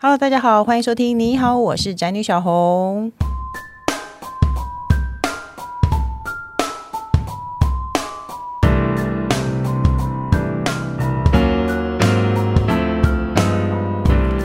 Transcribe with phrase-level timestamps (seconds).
[0.00, 1.18] Hello，大家好，欢迎收听。
[1.18, 3.10] 你好，我是宅女小红。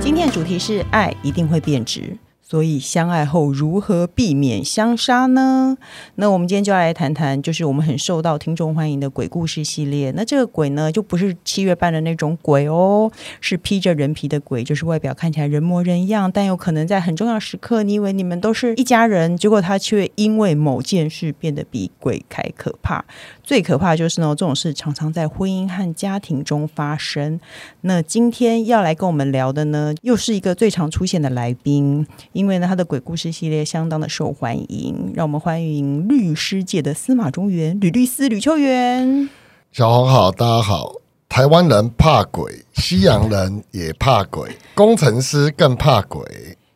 [0.01, 2.17] 今天的主题是爱一定会变值。
[2.53, 5.75] 所以相爱后如何避免相杀呢？
[6.17, 10.11] 那我们今天就要来谈谈，就是我们很受到听众欢迎的鬼故事系列。
[10.11, 13.11] 那这个鬼呢，就不是七月半的那种鬼哦，
[13.41, 23.03] 是披着人皮的鬼，就是外表看起来人模人样，但有可能在很重要时刻，你以为你们都是一家人，结果他却因为某件事变得比鬼还可怕。
[23.43, 27.39] 最可怕就是呢，这种事常常在婚姻和家庭中发生。
[27.81, 32.05] 那今天要来跟我们聊的呢，又是一个最常出现的来宾。
[32.42, 39.29] 因为呢，他的鬼故事系列相当的受欢迎，让我们欢迎律师界的司马中原吕律师吕秋元。
[39.71, 40.93] 小红好，大家好。
[41.27, 46.21] 台湾人怕鬼，西洋人也怕鬼，工程师更怕鬼。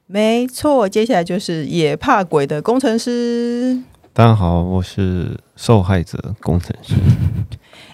[0.07, 3.83] 没错，接下来就是也怕鬼的工程师。
[4.13, 6.95] 大家好，我是受害者工程师。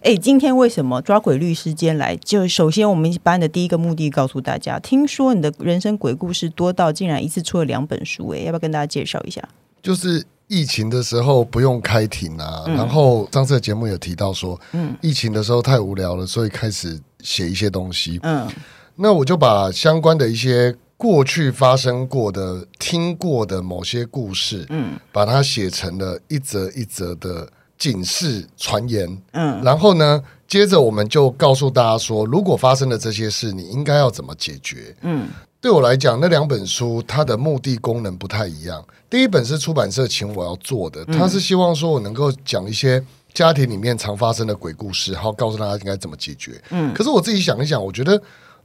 [0.03, 2.13] 哎，今天为什么抓鬼律师间来？
[2.17, 9.41] 就首先，我们班的第一个目的告诉大家，听说你的人生鬼故事多到竟然一次出了两本书，哎，要不要跟大家介绍一下？
[9.81, 18.45] 就是疫情的时候不用开庭啊，嗯、然后上次的节目有提到说，嗯，疫情的时候太无聊了，所以开始写一些东西，嗯，
[18.97, 20.75] 那我就把相关的一些。
[20.95, 27.45] 过去发生过的、听过的某些故事，嗯，把它写成了一则一则的
[27.83, 34.95] 警示传言，嗯，然后呢，接着我们就告诉大家说，如果发生了这些事，你应该要怎么解决？
[35.01, 35.27] 嗯，
[35.59, 38.81] 对我来讲，那两本书它的目的功能不太一样。
[39.09, 46.61] 第一本是出版社请我要做的，他是希望说我能够讲一些家庭里面常发生的鬼故事，然后告诉大家应该怎么解决。
[46.69, 48.21] 嗯，可是我自己想一想，我觉得。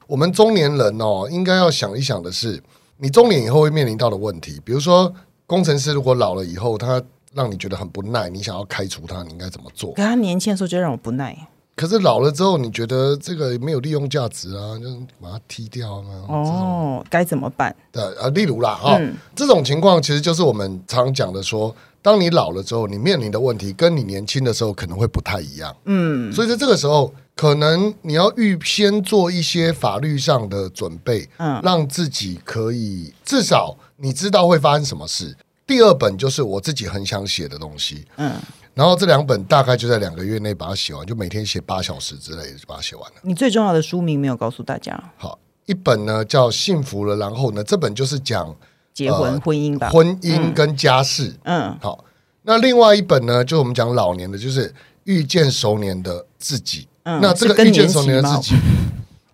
[0.06, 2.58] 我们中年人哦，应该要想一想的是，
[2.96, 4.58] 你中年以后会面临到的问题。
[4.64, 5.12] 比如说，
[5.46, 7.02] 工程师如果老了以后，他
[7.38, 9.92] 让你觉得很不耐，你想要开除他，你应该怎么做？
[9.92, 11.34] 可他年轻的时候就让我不耐。
[11.76, 14.84] 可是老了之后，你觉得这个没有利用价值啊，就
[15.22, 16.26] 把它踢掉啊。
[16.28, 17.74] 哦，该怎么办？
[17.92, 21.74] 对啊，例如啦，哈、嗯，这种情况其实就是我们常讲的说。
[22.00, 25.76] 当你老了之后，你面临的问题跟你年轻的时候可能会不太一样。
[25.84, 35.36] 嗯，所以在这个时候，可能你要预先做一些法律上的准备，嗯，让自己可以至少你知道会发生什么事。
[35.68, 38.32] 第二本就是我自己很想写的东西，嗯，
[38.74, 43.16] 然后这两本大概就在两个月内把它写完，就每天写八小时之类的就把它写完了。
[43.22, 45.00] 你最重要的书名没有告诉大家。
[45.16, 48.56] 好，一本呢叫《幸福了》，然后呢，这本就是讲。
[48.94, 52.04] 结婚、呃、婚姻吧，婚姻跟家事，嗯，嗯，好。
[52.42, 54.74] 那另外一本呢，就我们讲老年的，就是
[55.04, 56.88] 遇见熟年的自己。
[57.04, 58.56] 嗯，那这个遇见熟年的自己，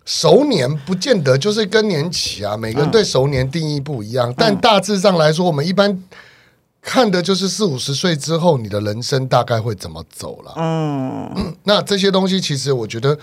[0.05, 4.29] 熟年不见得就是更年期啊，每个人对熟年定义不一样。
[4.29, 6.03] 嗯，但大致上来说，我们一般
[6.81, 10.53] 看的就是四五十岁之后，你的人生大概会怎么走了。
[10.57, 13.17] 嗯，嗯， 那这些东西其实我觉得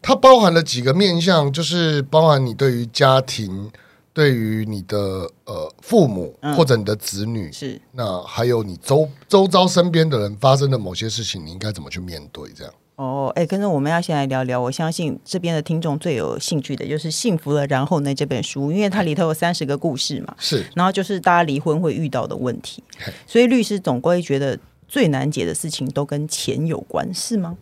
[0.00, 3.70] 它包含了几个面向，就是包含你对于家庭。
[4.14, 12.50] 对于你的呃父母或者你的子女，嗯、是那还有你周周遭身边的人发生的某些事情，你应该怎么去面对？
[12.54, 14.60] 这样哦，哎，跟着我们要先来聊聊。
[14.60, 22.82] 我相信这边的听众最有兴趣的就是《幸福了》，然后呢这本书，因为它里头有三十个故事嘛，是，然后就是大家离婚会遇到的问题，
[23.26, 27.56] 所以律师总归觉得最难解的事情都跟钱有关，是吗？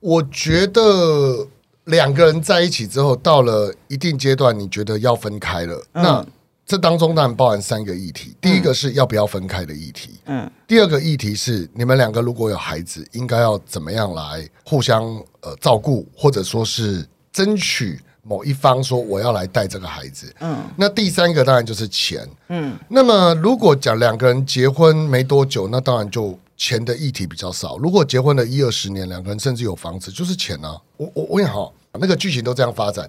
[0.00, 1.48] 我觉得。
[1.88, 5.74] 两个人在一起之后，到了一定阶段，你觉得要分开了。
[5.92, 6.26] 嗯、那
[6.68, 8.36] 这当中当然包含三个议题。
[8.42, 10.20] 第一个是要不要分开的议题。
[10.26, 10.48] 嗯。
[10.66, 15.02] 第二个议题是你们两个如果有孩子，应该要怎么样来互相
[15.40, 20.32] 呃照顾，或者说是争取某一方说我要来带这个孩子。
[20.40, 20.58] 嗯。
[20.76, 22.28] 那第三个当然就是钱。
[22.48, 22.78] 嗯。
[22.86, 26.38] 那么如果讲两个人结婚没多久，那当然就。
[26.60, 27.78] 钱的议题比较少。
[27.78, 30.76] 如果结婚了一二十年，两个人甚至有房子，就是钱啊。
[30.96, 33.08] 我我我也好，那个剧情都这样发展。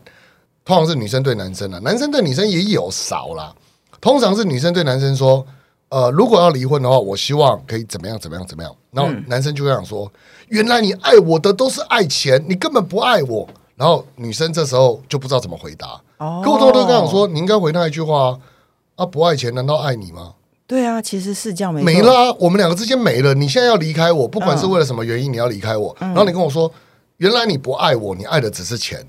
[0.70, 3.52] 通常是女生对男生啊，男生对女生也有少啦。
[4.00, 5.44] 通常是女生对男生说
[5.90, 10.08] ：“呃，如果要离婚的话，我希望可以怎么样怎么样怎么样。”然后男生就这样说
[10.50, 16.00] ：“原来你爱我的都是爱钱，你根本不爱我。”然后女生这时候就不知道怎么回答。
[16.20, 18.38] 哦，可我都都跟他讲说：“你应该回他一句话
[18.96, 20.36] 啊，不爱钱难道爱你吗？”
[20.68, 23.34] 对啊，其实是这样没，没了，我们两个之间没了。
[23.34, 26.72] 你现在要离开我，不管是为了什么原因，你要离开我，嗯、然后你跟我说，
[27.18, 29.04] 原来你不爱我，你爱的只是钱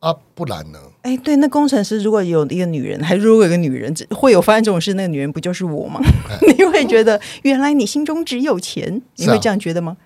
[0.00, 0.78] 啊，不然呢？
[1.02, 6.00] 哎，对，那工程师如果有一个女人，还如果有一个女人会有发生这种事，那个女人不就是我吗？
[6.58, 9.96] 你会觉得原来你心中只有钱，你会这样觉得吗？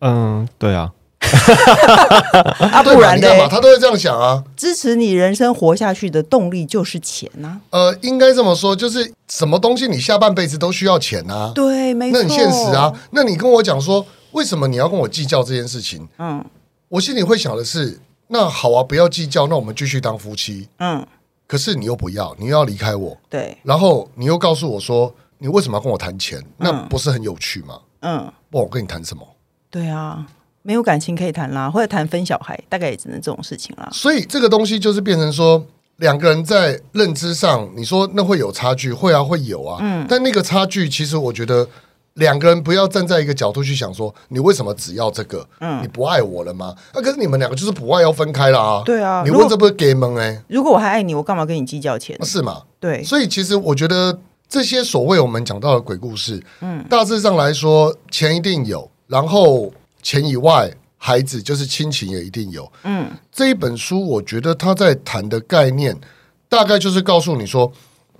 [0.00, 0.92] 嗯，对啊。
[2.58, 3.48] 啊，不然呢？
[3.48, 4.42] 他都会这样想啊。
[4.56, 7.60] 支持你人生活下去的动力就是钱呐、啊。
[7.70, 11.52] 呃，应该这么说，就是什么东西你下半辈子都需要钱啊。
[11.54, 12.20] 对，没错。
[12.20, 12.92] 那很现实啊。
[13.12, 16.06] 那你跟我讲说，为什么你要跟我计较这件事情？
[16.18, 16.44] 嗯，
[16.88, 17.98] 我心里会想的是，
[18.32, 20.66] 那好啊，不要计较，那我们继续当夫妻。
[20.78, 21.06] 嗯。
[21.46, 23.14] 可是你又不要，你又要离开我。
[23.28, 23.54] 对。
[23.62, 26.42] 然后你又告诉我说，你为什么要跟我谈钱？
[26.56, 27.78] 那不是很有趣吗？
[28.00, 28.32] 嗯。
[28.50, 29.22] 不，我跟你谈什么？
[29.70, 30.26] 对啊。
[30.62, 33.88] 没有感情可以谈啦，或者谈分小孩，大概也只能这种事情啦。
[33.92, 35.62] 所以这个东西就是变成说，
[35.96, 39.78] 两个人在认知上，你说那会有差距，会啊，会有啊。
[39.82, 40.06] 嗯。
[40.08, 41.68] 但那个差距，其实我觉得
[42.14, 45.46] 两个人不要站在一个角度去想说，你为什么只要这个？
[45.60, 45.82] 嗯。
[45.82, 46.74] 你不爱我了吗？
[46.94, 48.82] 那、啊、可是你们两个就是不爱要分开了啊。
[48.84, 49.22] 对啊。
[49.24, 50.42] 你问这不是给蒙哎？
[50.48, 52.18] 如果我还爱你，我干嘛跟你计较钱？
[52.24, 52.62] 是吗？
[52.78, 53.02] 对。
[53.02, 54.18] 所以其实我觉得
[54.48, 59.72] 这些所谓我们讲到的鬼故事，嗯，大致上来说，钱一定有，然后
[60.02, 60.72] 钱以外。
[61.04, 65.98] 孩子就是亲情也一定有，嗯，这一本书我觉得他在谈的概念，
[66.48, 67.72] 大概就是告诉你说，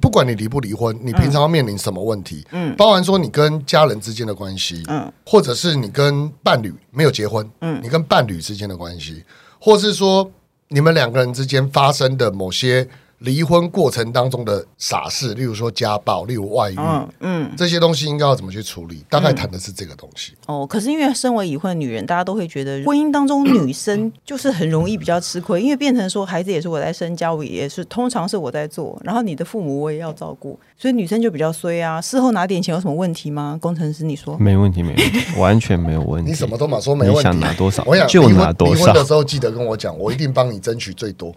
[0.02, 9.24] 不管你离不离婚，你平常要面临什么问题，嗯，包含说你跟家人之间的关系，嗯，或者是你跟伴侣没有结婚，嗯，你跟伴侣之间的关系，
[9.60, 10.30] 或是说
[10.68, 12.86] 你们两个人之间发生的某些。
[13.22, 19.04] 离婚过程当中的傻事，例如说家暴，例如外遇，嗯，嗯，这些东西应该要怎么去处理？
[19.08, 20.32] 大概谈的是这个东西。
[20.46, 32.00] 嗯、哦，可是因为身为已婚女人，大家都会觉得婚姻当中女生就是很容易比较吃亏，因为变成说孩子也是我在生，家务也是通常是我在做，然后你的父母我也要照顾，所以女生就比较衰啊。
[32.00, 33.58] 事后拿点钱有什么问题吗？
[33.62, 36.30] 工程师，你说没问题，没问题，完全没有问题。
[36.30, 38.74] 你什么都嘛说没问题，你想拿多少，我想就拿多少。
[38.74, 41.32] 离婚的时候记得跟我讲，我一定帮你争取最多。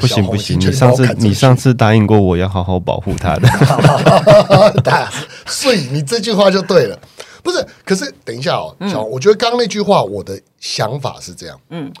[0.00, 3.48] 不行不行，你上次你上次答应过我要好好保护他的，
[5.46, 6.98] 所以你这句话就对了。
[7.42, 8.76] 不是，可是等一下哦，
[9.10, 11.58] 我觉得刚刚那句话，我的想法是这样。
[11.70, 11.92] 嗯，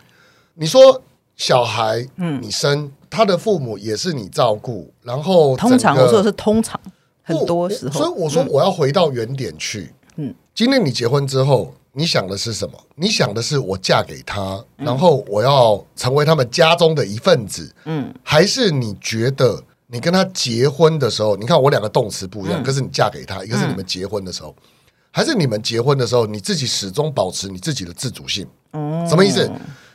[0.54, 1.02] 你说
[1.36, 6.80] 小孩，嗯，你生他的父母也是你照顾，然后通常我说的是通常，
[7.22, 9.92] 很多时候，所以我说我要回到原点去。
[10.16, 11.74] 嗯，今天你结婚之后。
[11.94, 12.72] 你想的是什么？
[12.96, 24.62] 你想的是我嫁给他，然后我要成为他们家中的一份子，嗯，还是你觉得你跟他结婚的时候，你看我两个动词不一样，嗯、可是你嫁给他，一个是你们结婚的时候，嗯、
[25.10, 28.46] 还是你们结婚的时候，你自己始终保持你自己的自主性？
[28.72, 29.50] 嗯，什么意思？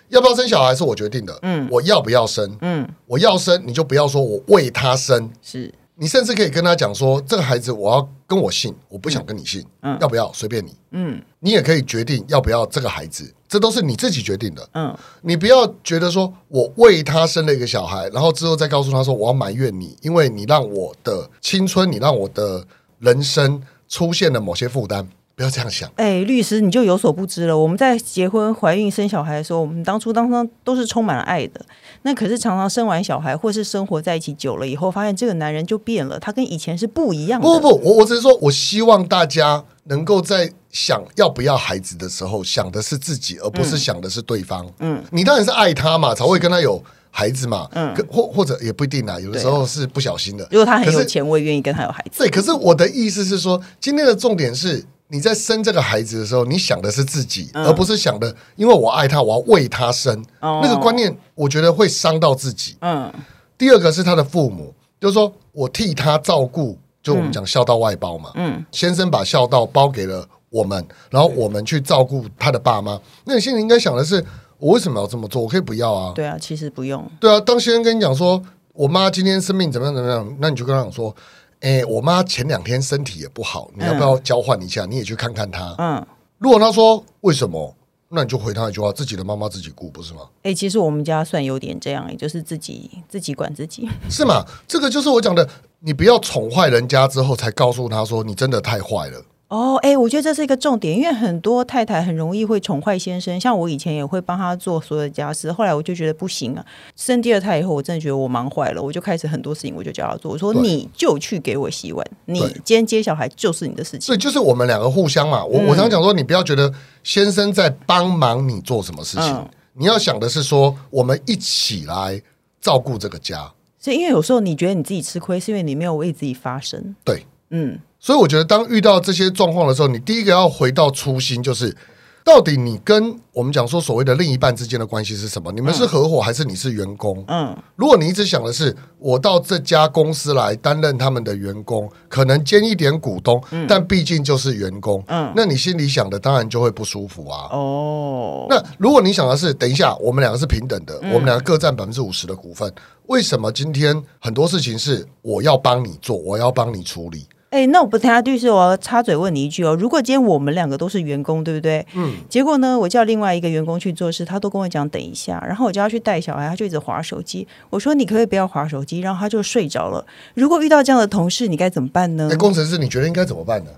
[0.09, 2.57] 要不要生小孩是我决定的，嗯，我要不要生？
[2.61, 5.73] 嗯，我要生，你就不要说我为他生，是。
[5.99, 22.63] 你甚至可以跟他讲说，这个孩子我要跟我姓，我不想跟你姓，嗯，要不要随便你，嗯，你也可以决定要不要这个孩子，这都是你自己决定的，嗯，你不要觉得说我为他生了一个小孩，然后之后再告诉他说我要埋怨你，因为你让我的青春，你让我的
[22.99, 25.07] 人生出现了某些负担。
[25.37, 25.87] 不要这样想。
[25.97, 27.55] 哎，律师，你就有所不知了。
[27.55, 31.63] 我们在结婚、怀孕、生小孩的时候，我们当初当中都是充满了爱的。
[32.01, 37.45] 那可是常常生完小孩，或是生活在一起久了以后，发现这个男人就变了，他跟以前是不一样的。
[37.45, 44.67] 不不不，我我只是说，我希望大家能够在想要不要孩子的时候，想的是自己，而不是想的是对方。
[44.79, 47.67] 嗯，你当然是爱他嘛，才会跟他有孩子嘛。
[47.73, 50.47] 嗯，或或者也不一定啊，有的时候是不小心的。
[50.49, 52.17] 如果他很有钱，我也愿意跟他有孩子。
[52.17, 54.83] 对，可是我的意思是说，今天的重点是。
[55.09, 60.13] 你在生这个孩子的时候，你想的是自己，嗯、而不是想的，因为我爱他，我要为他生。
[60.41, 62.75] 哦、那个观念，我觉得会伤到自己。
[62.81, 63.09] 嗯。
[63.57, 68.31] 第二个是他的父母，就是说我替他照顾，就我们讲孝道外包嘛。
[68.35, 68.65] 嗯。
[68.71, 72.99] 先生把孝道包给了我们，然后我们去照顾他的爸妈。
[73.23, 74.21] 那你心里应该想的是，
[74.57, 75.41] 我为什么要这么做？
[75.41, 76.11] 我可以不要啊。
[76.13, 77.09] 对啊，其实不用。
[77.17, 78.41] 对啊，当先生跟你讲说，
[78.73, 81.15] 我妈今天生病怎么样怎么样，那你就跟他讲说。
[81.61, 84.85] 哎，我妈前两天身体也不好，你要不要交换一下？
[84.85, 85.75] 嗯、你也去看看她。
[85.77, 86.05] 嗯，
[86.37, 87.75] 如果她说为什么，
[88.09, 90.21] 那你就回她一句话：自己的妈妈自己顾，不是吗？
[90.43, 94.45] 哎，其实我们家算有点这样，也就是自己自己管自己， 是吗？
[94.67, 95.49] 这个就是我讲的，
[95.79, 99.21] 你不要宠坏人家之后，才告诉他说你真的太坏了。
[99.49, 103.39] 哦，哎，我觉得这是一个重点，因为很多太太很容易会宠坏先生。
[103.39, 106.65] 像我以前也会帮他做所有的家事，后来我就觉得不行啊。
[106.97, 110.33] 生第二胎以后，我真的觉得我忙坏了，我就开始很多事情我就叫他做。
[110.33, 114.01] 我说你就去给我洗碗，你今天接小孩就是你的事情。
[114.01, 115.45] 所以就是我们两个互相嘛。
[115.45, 116.73] 我、嗯、我常讲说，你不要觉得
[117.03, 122.21] 先生在帮忙你做什么事情，嗯、你要想的是说，我们一起来
[122.59, 123.49] 照顾这个家。
[123.79, 126.93] 所以因为有时候你觉得你自己吃亏，是因为你没有为自己发声。
[127.05, 127.79] 对，嗯。
[127.99, 131.75] 所以我觉得，当遇到这些状况的时候，你第一个要回到初心，就是
[132.23, 135.51] 到底你跟我们讲说所谓的另一半之间的关系是什么？
[135.51, 137.23] 你们是合伙还是你是员工？
[137.27, 147.47] 嗯，如果你一直想的是我到这家公司来担任他们的员工，可能兼一点股东，嗯、但毕竟就是员工，嗯，那你心里想的当然就会不舒服啊。
[147.51, 152.71] 哦，那如果你想的是等一下我们两个是平等的，嗯、我们两个各占百分之五十的股份，
[153.07, 157.25] 为什么今天很多事情是我要帮你做，我要帮你处理？
[157.49, 159.73] 哎，那我不太律师，我要插嘴问你一句哦。
[159.73, 161.85] 如果今天我们两个都是员工，对不对？
[161.95, 162.13] 嗯。
[162.29, 167.47] 结果呢，我叫另外一个员工去做事，他都跟我讲等一下，然后我叫他去带小孩，他就一直划手机。
[167.69, 170.05] 我说你可以不要划手机，然后他就睡着了。
[170.33, 172.27] 如果遇到这样的同事，你该怎么办呢？
[172.29, 173.71] 那，工程师，你觉得应该怎么办呢？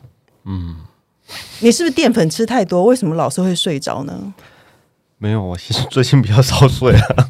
[0.46, 0.78] 嗯，
[1.60, 2.86] 你是不是淀粉吃太多？
[2.86, 4.34] 为什么老是会睡着呢？
[5.20, 7.30] 没有，我其实最近比较少睡啊。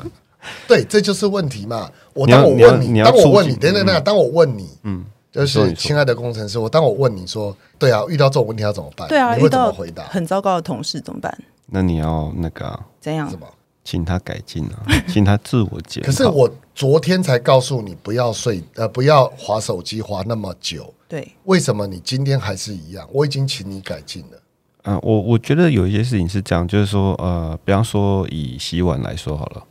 [0.69, 1.89] 对，这就是问题嘛。
[2.13, 5.03] 我当我问你，你当我问你，等等等，当我问你，嗯。
[5.31, 9.07] 就是亲爱的工程师，我当我问你说，对啊，遇到这种问题要怎么办？
[9.07, 10.03] 对啊，你会怎么回答？
[10.05, 11.37] 很糟糕的同事怎么办？
[11.67, 13.29] 那你要那个怎样？
[13.29, 13.45] 什么？
[13.83, 16.07] 请他改进啊， 请他自我检讨。
[16.07, 20.93] 可是我昨天才告诉你不要睡，呃，不要划手机划那么久。
[21.07, 23.07] 对，为什么你今天还是一样？
[23.11, 24.37] 我已经请你改进了。
[24.83, 29.63] 嗯、呃，我我觉得有一些事情是这样，就是说，呃，比方说以洗碗来说好了，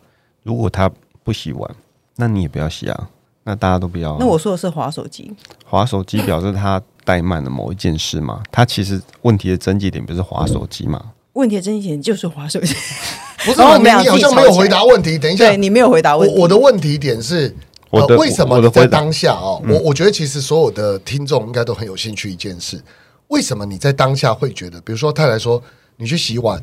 [0.42, 0.90] 如果他
[1.22, 1.76] 不洗碗，
[2.16, 3.10] 那你也不要洗啊。
[3.48, 4.14] 那大家都不要。
[4.20, 8.42] 那我说的是滑手机，滑手机表示他怠慢了某一件事嘛？
[8.52, 11.02] 他其实问题的症结点不是滑手机嘛？
[11.32, 12.74] 问题的症结点就是滑手机。
[13.46, 15.18] 不是，你好像没有回答问题。
[15.18, 16.36] 等一下，对你没有回答问题。
[16.38, 17.56] 我的问题点是，
[17.88, 19.62] 呃，为什么你在当下哦？
[19.66, 22.78] 我我觉得其实所有的听众应该都很有兴趣一件事：
[23.28, 25.62] 为什么你在当下会觉得，比如说太太说
[25.96, 26.62] 你去洗碗，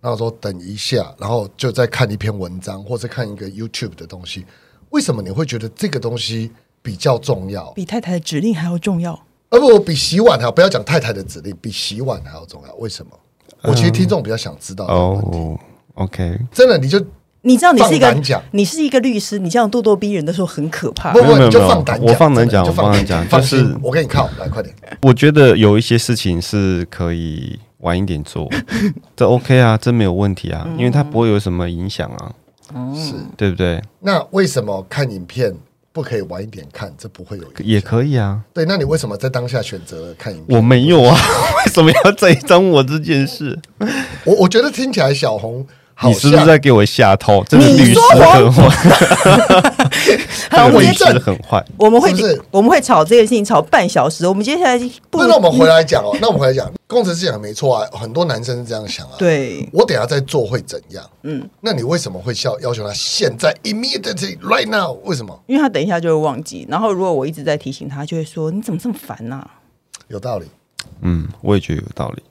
[0.00, 4.46] 然后说等一下，然后就再看一篇文章或者看一个 YouTube 的东西。
[4.94, 7.72] 为什么你会觉得这个东西比较重要？
[7.72, 9.18] 比太太的指令还要重要？
[9.50, 12.74] 而不比洗碗还要，不要讲太太的指令，比洗碗还要重要。
[12.76, 13.10] 为什么？
[13.62, 15.58] 嗯、我其实听众比较想知道哦。
[15.94, 17.04] OK，真的，你就
[17.42, 18.12] 你知道你是一个
[18.52, 21.12] 你是一个律师，你这样咄咄逼人的时候很可怕。
[21.12, 24.72] 不不，你就放胆讲，我放胆讲，我放胆讲，就是我给你靠，来快点。
[25.02, 28.48] 我觉得有一些事情是可以晚一点做，
[29.16, 32.32] 这 OK 啊，这没有问题啊，因为它不会有什么影响啊。
[32.94, 33.82] 是对不对？
[34.00, 35.54] 那为什么看影片
[35.92, 36.92] 不可以晚一点看？
[36.98, 38.40] 这不会有也可以啊。
[38.52, 40.56] 对，那你为什么在当下选择了看影片？
[40.56, 41.16] 我没有啊，
[41.64, 43.58] 为什么要栽赃我这件事？
[44.24, 45.66] 我我觉得听起来小红。
[46.02, 47.42] 你是不是在给我下套？
[47.44, 48.68] 真的律师很坏，
[50.50, 51.64] 好，律师很坏。
[51.76, 52.12] 我们会
[52.50, 54.26] 我们会吵这个事情吵半小时。
[54.26, 54.78] 我们接下来
[55.10, 56.16] 不，那我们回来讲哦。
[56.20, 59.12] 那我们回来讲，工程师讲没错啊，很多男生是这样想啊。
[59.18, 61.04] 对，我等下再做会怎样？
[61.22, 64.98] 嗯，那你为什么会要要求他现在 immediately right now？
[65.04, 65.38] 为什么？
[65.46, 66.66] 因为他等一下就会忘记。
[66.68, 69.46] 然后如果我一直在提醒他，就会说你怎么这么烦呐？
[70.08, 70.46] 有道理。
[71.02, 72.22] 嗯，我也觉得有道理。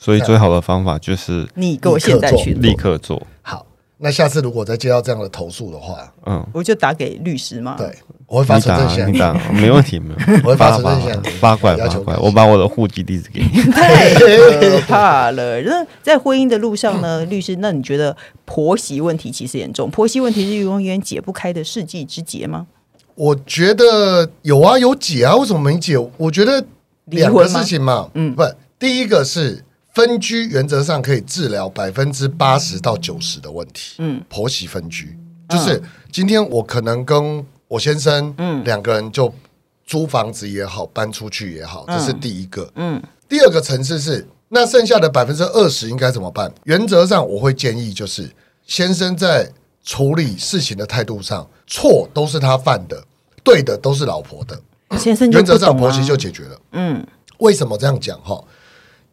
[0.00, 3.20] 所以最好的方法就是你给我现在去立刻做。
[3.42, 3.66] 好，
[3.98, 7.74] 那下次如果再接到这样的投诉的话，嗯，我就打给律师嘛。
[7.76, 7.92] 对，
[8.28, 13.60] 我会发存证信，你打， 没问题，没有，我会发存证信，八怪八怪，我把我的户籍地址给你。
[13.72, 15.60] 太可 怕了！
[15.62, 19.90] 那在婚姻的路上呢，律师，那你觉得婆媳问题其实严重？
[19.90, 22.68] 婆媳问题是永远解不开的世纪之结吗？
[23.16, 25.98] 我觉得有啊，有解啊，为什么没解？
[26.16, 26.64] 我觉得
[27.06, 28.44] 两个事情嘛，嗯，不，
[28.78, 29.64] 第一个是。
[29.98, 33.96] 分居原则上可以治疗百分之八十到九十的问题。
[33.98, 39.34] 嗯，婆媳分居就是今天我可能跟我先生，嗯，两个人就
[39.84, 42.70] 租房子也好，搬出去也好，这是第一个。
[42.76, 46.48] 嗯，第二个层次是那剩下的百分之二十应该怎么办？
[46.62, 48.30] 原则上我会建议就是
[48.68, 49.50] 先生在
[49.82, 53.02] 处理事情的态度上，错都是他犯的，
[53.42, 54.56] 对的都是老婆的。
[54.96, 56.60] 先生原则上婆媳就解决了。
[56.74, 57.04] 嗯，
[57.38, 58.16] 为什么这样讲？
[58.20, 58.40] 哈。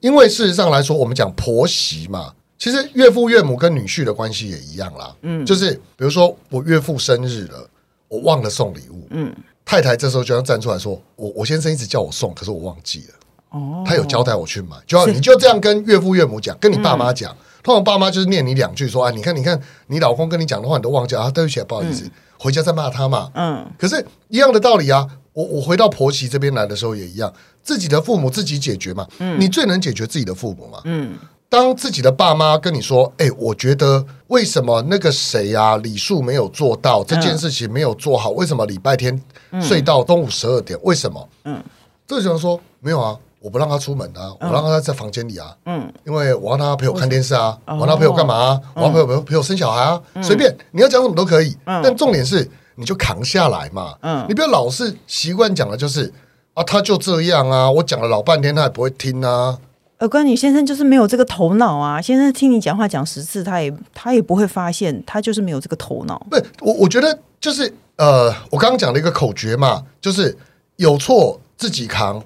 [0.05, 5.15] 因为事实上来说，我们讲婆媳嘛，其实岳父岳母跟女婿的关系也一样啦。
[5.23, 7.67] 嗯，就是比如说我岳父生日了，
[8.07, 9.35] 我忘了送礼物，嗯，
[9.65, 13.15] 太太这时候就要站出来说，我我先生一直叫我送，可是我忘记了。
[13.49, 22.07] 哦，他有交代我去买，就要 你就这样跟岳父岳母讲，跟你爸妈讲，通常爸妈就是念你两句说，啊，你看你看你老公跟你讲的话你都忘记啊，对不起，不好意思，
[22.37, 23.31] 回家再骂他嘛。
[23.33, 25.07] 嗯，可是一样的道理啊。
[25.35, 27.33] 我我回到婆媳这边来的时候也一样，
[27.65, 29.05] 自己的父母自己解决嘛。
[29.17, 30.79] 嗯，你最能解决自己的父母嘛。
[30.85, 31.15] 嗯，
[31.49, 39.19] 当自己的爸妈跟你说：“哎，我觉得为什么那个谁啊，礼数没有做到，这件事情没有做好，为什么礼拜天
[39.59, 40.79] 睡到中午十二点？
[40.83, 41.61] 为什么？”嗯，
[42.07, 45.55] 这时候说没有啊，我不让他出门啊，我让他在房间里啊。
[45.65, 48.61] 嗯，因为我让他陪我看电视啊，我让他陪我干嘛啊？
[48.75, 51.57] 我要陪我陪陪我生小孩啊，随便你要讲什么都可以。
[51.65, 52.47] 但重点是。
[52.77, 56.11] 你就扛下来嘛，嗯，你不要老是习惯讲的就是
[56.55, 59.59] 啊，他就这样啊，我讲了老半天他也不会听啊，
[59.99, 62.01] 耳哥，你先生就是没有这个头脑啊！
[62.01, 66.25] 先生听你讲话讲十次，他也他也不会发现，他就是没有这个头脑。
[66.29, 70.35] 不，我我觉得就是呃，我刚刚讲了一个口诀嘛，就是
[70.77, 72.23] 有错自己扛，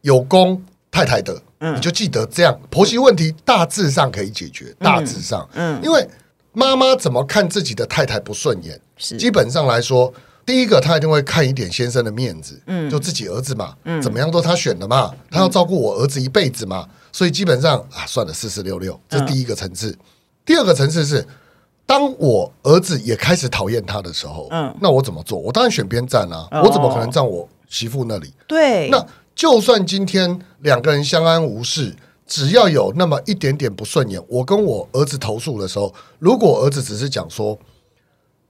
[0.00, 0.60] 有功
[0.90, 6.04] 太太的，嗯，你就记得这样，婆媳问题大致上可以解决，大致上，嗯，嗯因为
[6.52, 10.12] 妈妈怎么看自己的太太不顺眼，是基本上来说。
[10.50, 19.96] 第一个，他一定会看一点先生的面子，嗯，就自己儿子嘛，嗯，怎么样都他选的嘛，他要照顾我儿子一辈子嘛，所以基本上啊，算了，四四六六，这第一个层次。
[20.44, 21.24] 第二个层次是，
[21.86, 25.38] 当我儿子也开始讨厌他的时候，嗯，那我怎么做？
[25.38, 28.34] 我当然选边站啊，我怎么可能站我媳妇那里？
[28.48, 31.94] 对，那就算今天两个人相安无事，
[32.26, 37.56] 只要有那么一点点不顺眼，我跟我儿子投诉的时候，如果儿子只是讲说。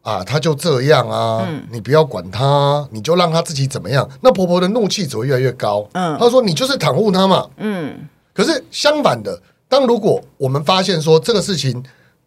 [0.02, 4.08] 啊，他就这样啊，嗯、你不要管他，你就让他自己怎么样。
[4.22, 5.86] 那婆婆的怒气只会越来越高。
[5.92, 7.46] 嗯，她说你就是袒护他嘛。
[7.58, 9.38] 嗯，可是相反的，
[9.68, 11.82] 当如果我们发现说这个事情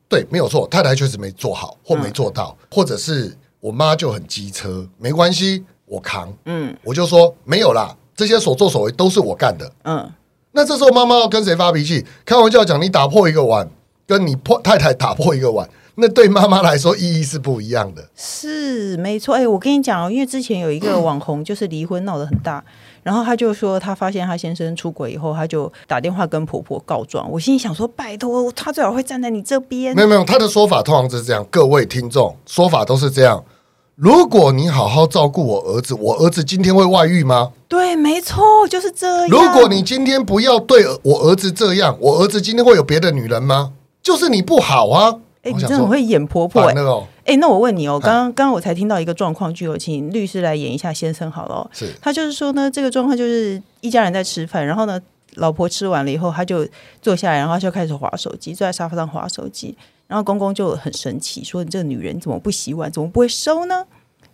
[0.08, 6.32] 对没有错，太太确实没做好或没做到，嗯、或者是我妈就很机车，没关系，我扛。
[6.46, 9.72] 嗯，我就说没有啦，这些所作所为都是我干的。
[9.86, 10.12] 嗯，
[10.51, 12.06] 那这时候妈妈要跟谁发脾气？
[12.24, 13.68] 开玩笑讲，你打破一个碗，
[14.06, 15.68] 跟你破太太打破一个碗。
[15.96, 19.36] 那对妈妈来说意义是不一样的，是没错。
[19.36, 22.64] 哎、欸，我跟你讲哦，因为之前有一个网红就是离婚闹得很大，
[23.04, 27.30] 然后他就说他发现他先生出轨以后，他就打电话跟婆婆告状。
[27.30, 29.96] 我心里想说，拜托，他最好会站在你这边。
[29.96, 33.44] 没有没有，他的说法通常是这样，各位听众说法都是这样。
[33.96, 37.52] 如果你好好照顾我儿子，我儿子今天会外遇吗？
[37.68, 39.30] 对，没错，就是这样。
[39.30, 43.74] 如果你今天不要对我儿子这样，我儿子今天会有别的女人吗？
[44.02, 45.20] 就是你不好啊。
[45.44, 46.74] 哎，你真的很会演婆婆哎！
[47.26, 51.70] 哎，那我问你哦，刚刚刚刚我才听到一个状况，就有请律师来演一下先生好了。
[51.74, 54.98] 是，他就是说呢，这个状况就是一家人在吃饭，然后呢，
[55.36, 56.66] 老婆吃完了以后，他就
[57.02, 63.86] 坐下来，然后他就开始划手机，坐在沙发上划手机，然后公公就很生气，说：“你这个女人怎么不洗碗，怎么不会收呢？”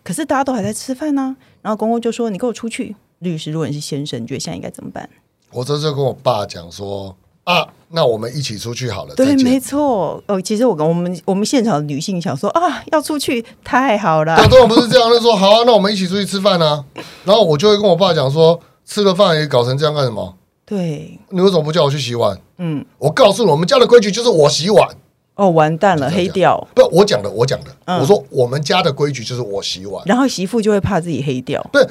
[0.04, 5.10] 可是大家都还在吃饭呢，然后公公就说：“你给我出去！”律师，如果你是先生，你觉得现在应该怎么办？
[5.52, 7.16] 我这就跟我爸讲说。
[7.50, 9.16] 啊，那我们一起出去好了。
[9.16, 10.24] 对，没错。
[10.28, 14.36] 哦，其实我跟我们我们现场的女性想说啊，要出去太好了。
[14.36, 16.86] 很多人不是这样，就说好啊，那我们一起出去吃饭啊。
[17.26, 20.36] 然后我就会跟我爸讲说，吃了饭也搞成这样干什么？
[20.64, 22.40] 对，你为什么不叫我去洗碗？
[22.60, 24.88] 嗯，我告诉你，我们家的规矩就是我洗碗。
[25.34, 26.68] 哦，完蛋了，黑掉。
[26.76, 30.04] 不，我讲的，我讲的，嗯、我说我们家的规矩就是我洗碗。
[30.06, 31.68] 然后媳妇就会怕自己黑掉。
[31.74, 31.84] 对，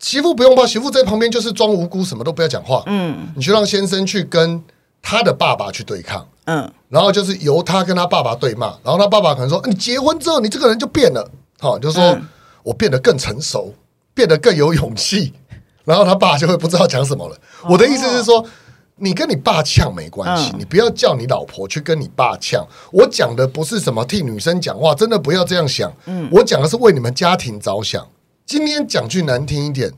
[0.00, 2.82] 媳妇不用怕，媳妇在旁边就是装无辜，什么都不要讲话。
[2.86, 4.60] 嗯，你去让先生去跟。
[5.06, 12.18] 他的爸爸去对抗，嗯，然后就是由他跟他爸爸对骂，然后他爸爸可能说：“你结婚之后，你这个人就变了，好，就是说
[12.62, 13.74] 我变得更成熟，
[14.14, 15.34] 变得更有勇气。”
[15.84, 17.36] 然后他爸就会不知道讲什么了。
[17.68, 18.42] 我的意思是说，
[18.96, 22.66] 你跟你爸呛没关系，你不要叫你老婆去跟你爸呛。
[22.90, 25.92] 我讲的不是什么替女生讲话，真的不要这样想。
[26.06, 28.08] 嗯，我讲的是为你们家庭着想。
[28.46, 29.92] 今天讲句难听一点，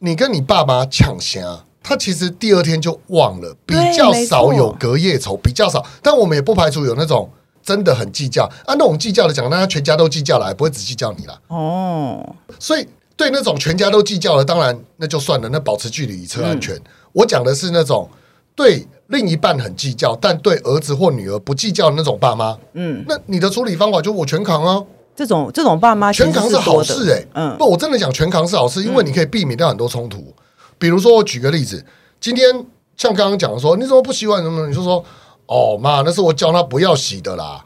[0.00, 1.60] 你跟你爸妈呛声。
[1.82, 5.84] 他其实第二天就忘了，比较少有隔夜仇，比较少。
[6.02, 7.28] 但我们也不排除有那种
[7.62, 11.40] 真的很计较啊，那种计较的讲，那他全家都计较了，也不会只计较你了。
[11.48, 16.74] 哦，所以对那种全家都计较了，当然那就算了，那保持距离以策安全。
[16.76, 18.08] 嗯、我讲的是那种
[18.54, 22.56] 对另一半很计较，但对儿子或女儿不计较的那种爸妈。
[22.74, 24.82] 嗯，那你的处理方法就我全扛啊。
[25.16, 27.28] 这种这种爸妈全扛是好事哎、欸。
[27.34, 30.32] 嗯，不，我真的讲全扛是好事，因为你可以避免掉很多冲突。
[30.80, 31.84] 比如说，我举个例子，
[32.18, 32.48] 今天
[32.96, 34.42] 像刚刚讲的说，你怎么不洗碗？
[34.42, 34.66] 什么？
[34.66, 35.04] 你就说，
[35.44, 37.62] 哦妈，那是我叫他不要洗的啦，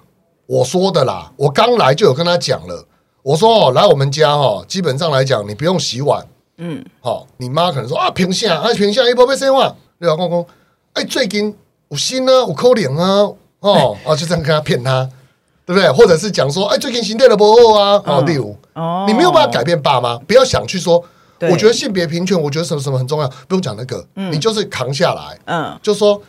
[0.46, 1.30] 我说的啦。
[1.36, 2.84] 我刚来就有跟他讲了，
[3.22, 6.26] 我说哦，来我们家哦，基本上来讲，你不用洗碗。
[6.58, 10.16] 嗯，好，你妈可能说啊，平下啊，平下一波被生话，对吧？
[10.16, 10.44] 公公，
[10.94, 11.56] 哎，最近
[11.90, 15.08] 有心啊，有可怜啊，哦， 啊，就这样跟他骗他，
[15.64, 15.88] 对不对？
[15.92, 21.04] 或者是讲说，哎，最近心态的不好啊，哦，例如，哦，你没有办法改变爸妈，不要想去说。
[21.38, 21.50] 对。
[21.50, 26.20] 我觉得性别平权，我觉得什么什么很重要，不用讲那个，嗯、你就是扛下来，嗯，就说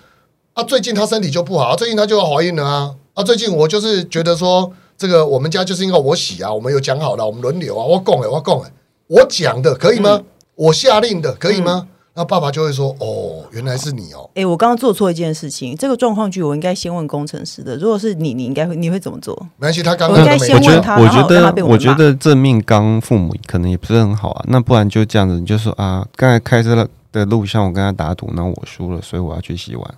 [0.53, 8.71] 啊，最近她身体就不好，最近她就要怀孕了啊，啊，最近我就是觉得说，这个我们家就是因为我洗啊，我们有讲好了，我们轮流啊，我供哎，我供哎，
[9.07, 10.11] 我讲的可以吗？
[10.13, 11.87] 嗯、我下令的可以吗？
[11.89, 17.75] 嗯那爸爸就会说：“哦，原来是你哦。”哎、欸，我刚刚做错一件事情，这个状况剧我应该先问工程师的。
[17.75, 19.35] 如果是你，你应该会你会怎么做？
[19.57, 20.95] 没关系，他刚刚应该先问他。
[20.97, 24.45] 我觉得，我觉得正命刚父母可能也不是很好啊。
[24.47, 29.95] 那不然就这样子，你就说啊，刚才开车的路上我跟他打赌，那我输了，所以我要去洗碗。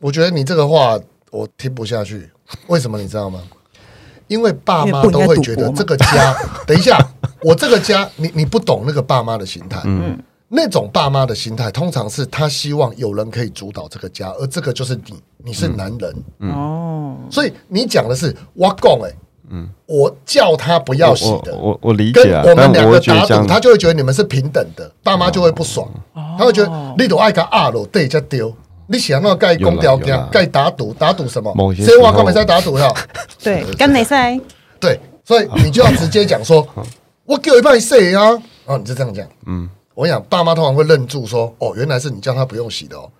[0.00, 0.98] 我觉得你这个话
[1.30, 2.28] 我听不下去，
[2.66, 3.38] 为什么你知道吗？
[4.26, 6.34] 因为爸妈都会觉得这个家，
[6.66, 6.98] 等一下，
[7.42, 10.18] 我这个家，你你不懂那个爸妈的心态，嗯。
[10.52, 16.14] 那种爸妈的心态，通常是他希望有人可以主导这个家，而这个就是你，你是男人。
[16.50, 19.12] 哦，所以你讲的是我讲哎，
[19.50, 22.42] 嗯，我叫他不要洗的，我我，我理解啊。
[22.42, 25.88] 跟我们两个打赌，他就会觉得你们是平等的，爸妈就会不爽，
[26.36, 28.52] 他会觉得你都爱个二楼对着丢。
[28.88, 31.54] 你想要盖公雕盖盖打赌打赌什么？
[31.74, 32.92] 谁话讲没在打赌哈？
[33.40, 34.36] 对，跟没赛。
[34.80, 36.66] 对，所以你就要直接讲说，
[37.24, 38.30] 我给一半谁啊？
[38.66, 39.24] 哦，你就这样讲。
[39.46, 43.10] 嗯，我想爸妈通常会愣住说，哦，原来是你叫他不用洗的哦。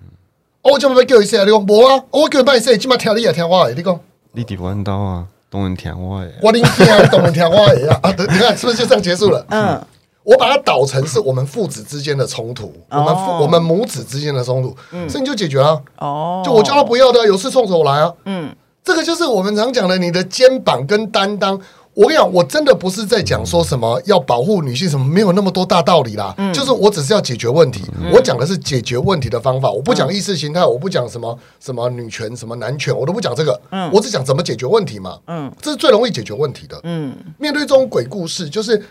[0.63, 1.45] 哦，我叫不叫一谁啊？
[1.45, 2.05] 你讲无啊？
[2.11, 2.77] 我叫一半谁？
[2.79, 3.75] 起码听你也听我的。
[3.75, 4.01] 你讲，
[4.33, 6.33] 你底弯刀啊，都能听我的。
[6.43, 8.01] 我听啊，都能听我的啊！
[8.17, 9.45] 你看是不是就这样结束了？
[9.51, 9.81] 嗯。
[10.23, 14.77] 我把它导成是我们父子之间的冲突，我们父我们母子之间的冲突，
[15.09, 15.83] 所以你就解决了。
[15.97, 18.13] 哦，就我叫他不要的，有事冲着我来啊。
[18.27, 18.55] 嗯，
[18.85, 21.59] 这个就是我们常讲的，你的肩膀跟担当。
[22.01, 26.35] 我跟你讲，我真的不是在讲说什么要保护女性什么，没有那么多大道理啦。
[26.55, 33.61] 就是我只是要解决问题，我讲的是解决问题的方法，我不讲意识形态，我不讲什么什么女权什么男权，我都不讲这个。
[33.71, 35.19] 嗯，我只讲怎么解决问题嘛。
[35.27, 36.81] 嗯，这是最容易解决问题的。
[36.85, 38.83] 嗯，面对这种鬼故事，就是。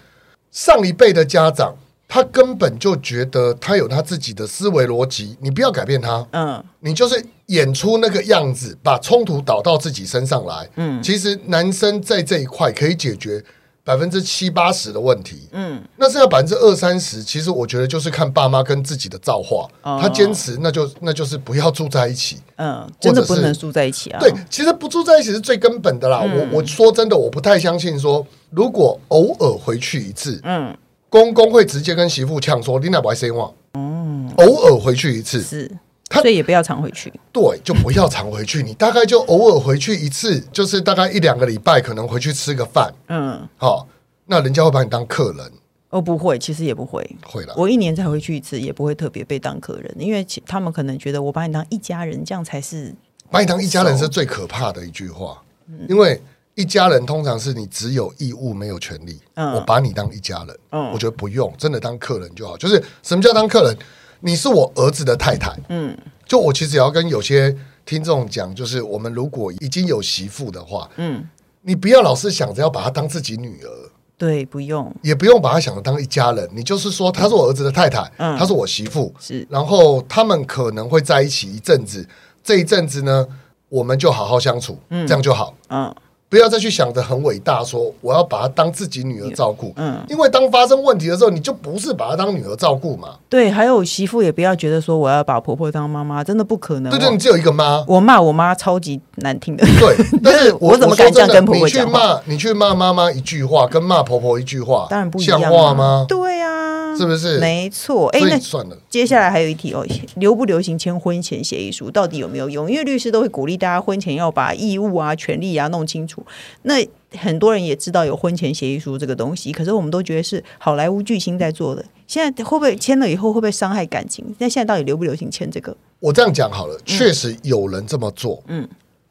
[0.51, 1.75] 上一辈的家长，
[2.11, 13.43] 他根本就觉得他有他自己的思维逻辑，你不要改变他，嗯，你就是演出那个样子，把冲突导到自己身上来，嗯，其实男生在这一块可以解决
[13.83, 28.25] 百分之七八十的问题，嗯，那剩下百分之二三十，其实我觉得就是看爸妈跟自己的造化，哦、他坚持那就那就是不要住在一起，嗯，真的不能住在一起啊，对，其实不住在一起是最根本的啦，嗯、我我说真的，我不太相信说。
[28.51, 30.75] 如果偶尔回去一次，嗯，
[31.09, 35.69] 公公会直接跟媳妇呛说：“你那不爱说话。”嗯，偶尔回去一次是，
[36.07, 37.11] 他所以也不要常回去。
[37.31, 38.63] 对，就不要常回去。
[38.63, 42.93] 你大概就偶尔回去一次，就是大概一两个礼拜，可能回去吃个饭。
[43.07, 43.87] 嗯，好，
[44.25, 45.51] 那人家会把你当客人？
[45.89, 47.03] 哦，不会，其实也不会。
[47.23, 52.93] 会了，我一年才回去一次，也不会特别被当客人，因为他们可能觉得我把你当一家人，这样才是
[53.31, 55.41] 把你当一家人是最可怕的一句话，
[55.87, 56.21] 因为。
[56.59, 59.17] 一家人通常是你只有义务没有权利。
[59.35, 62.57] 嗯，我把你当一家人，嗯，我觉得不用，真的当客人就好。
[62.57, 63.77] 就是什么叫当客人？
[64.19, 71.25] 你是我儿子的太太，嗯，就我其实也要跟有些听众讲，就是我们如果已经有媳妇的话，嗯，
[71.61, 73.69] 你不要老是想着要把她当自己女儿，
[74.17, 76.49] 对，不用，也不用把她想着当一家人。
[76.53, 82.05] 你就是说，她是我儿子的太太，嗯，她是我媳妇，是，然后他们可能会在一起一阵子，
[82.43, 83.25] 这一阵子呢，
[83.69, 85.95] 我们就好好相处，嗯，这样就好，嗯。
[86.29, 89.73] 不要再去想着很伟大，说我要把她当自己女儿照顾。
[89.77, 93.15] 嗯，因为当发生问题的时候，你就不是把她当女儿照顾嘛。
[93.27, 96.91] 对，还有媳妇也不要觉得说我要把婆婆当妈妈，真的不可能。
[96.91, 97.83] 对对，你只有一个妈。
[97.87, 99.65] 我骂我妈超级难听的。
[99.79, 101.83] 对， 但是我，我怎么敢这样跟婆婆讲？
[101.83, 106.05] 你去骂，你去骂妈妈一句话，跟骂婆婆一句话，当然不一样，像话吗？
[106.07, 106.58] 对呀、啊。
[106.99, 107.39] 是不是？
[107.39, 108.07] 没错。
[108.09, 108.77] 哎，那算了。
[108.89, 109.85] 接下来还有一题哦，
[110.15, 111.89] 流不流行签婚前协议书？
[111.89, 112.69] 到底有没有用？
[112.69, 116.21] 因为律师都会鼓励大家婚前要把义务啊、权利啊弄清楚。
[116.63, 116.85] 那
[117.17, 121.85] 很多人也知道有婚前协议书这个东西，可是我们都觉得是好莱坞巨星在做的。
[122.05, 124.25] 现在会不会签了以后会不会伤害感情？
[124.39, 125.75] 那现在到底流不流行签这个？
[125.99, 128.43] 我这样讲好了，确实有人这么做。
[128.47, 128.67] 嗯。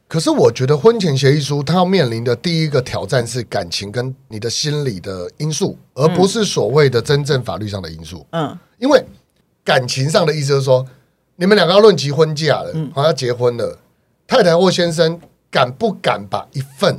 [0.09, 8.27] 可是我觉得婚前协议书，它要面临的第一个挑战是感情跟你的心理的因素，而不是所谓的真正法律上的因素。
[8.31, 9.05] 嗯，因为
[9.63, 10.83] 感情上的意思就是说，
[11.37, 13.79] 你们两个要论及婚嫁了，好要结婚了，
[14.27, 16.99] 太太或先生敢不敢把一份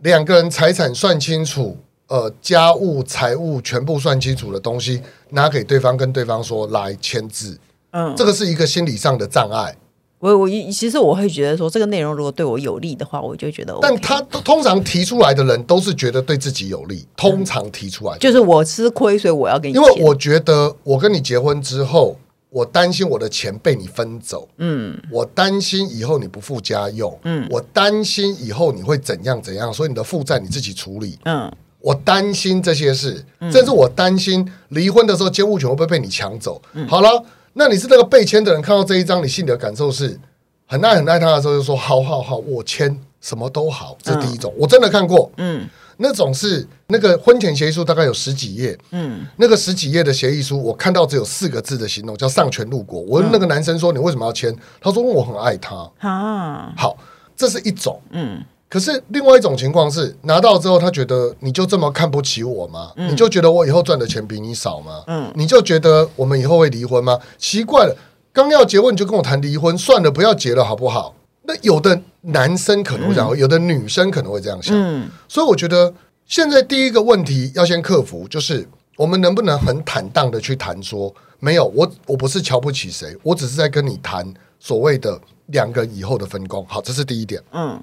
[0.00, 7.60] 两个人财产算清楚，呃，家务财务全部算清楚的东西拿给对方，跟对方说来签字？
[7.90, 9.76] 嗯，这个是一个心理上的障碍。
[10.20, 13.86] 我我其实我会觉得说，这个内容如果对我有利的话，我就觉得、OK。
[13.88, 19.76] 但他通常提出来的人都是觉得对自己有利，通常提出来、嗯、就是我吃亏，所以我要给你。
[19.76, 22.16] 因为我觉得我跟你结婚之后，
[22.50, 31.48] 我担心我的钱被你分走，嗯，我担心以后你不付家用，嗯，我担心以后你会怎样怎样，所以你的负债你自己处理，嗯，
[31.80, 36.60] 我担心这些事，甚至我担心离婚的时候监护权会不会被你抢走。
[36.72, 37.22] 嗯、好了。
[37.58, 40.16] 那你是那个被签的人，看到这一张，你心里的感受是
[40.64, 43.98] 很爱很爱他的时候，就说好好好，我签什么都好。
[44.00, 53.00] 这是第一种，我真的看过，嗯，那种是那个婚前协议书，大概有十几页，嗯，那个十几页的协议书，我看到只有四个字的形容，叫上权入国。
[53.00, 56.96] 我问那个男生说：“你为什么要签？”他说：“我很爱他。”啊，好，
[57.36, 58.40] 这是一种，嗯。
[58.68, 62.92] 可是另外一种情况是，拿到之后，他觉得你就这么看不起我吗？
[62.96, 65.02] 嗯、你就觉得我以后赚的钱比你少吗？
[65.06, 67.18] 嗯，你就觉得我们以后会离婚吗？
[67.38, 67.96] 奇怪了，
[68.32, 71.14] 刚要结婚你就跟我谈离婚，算了，不要结了，好不好？
[71.44, 74.74] 那有的男生可能会这样，嗯、有的女生可能会这样想。
[74.76, 75.94] 嗯，所以我觉得
[76.26, 86.62] 现在第一个问题要先克服，就是我们能不能很坦荡的去谈说，没有我我不是瞧不起谁，我只是在跟你谈所谓的两个人以后的分工。
[86.68, 87.42] 好，这是第一点。
[87.52, 87.82] 嗯，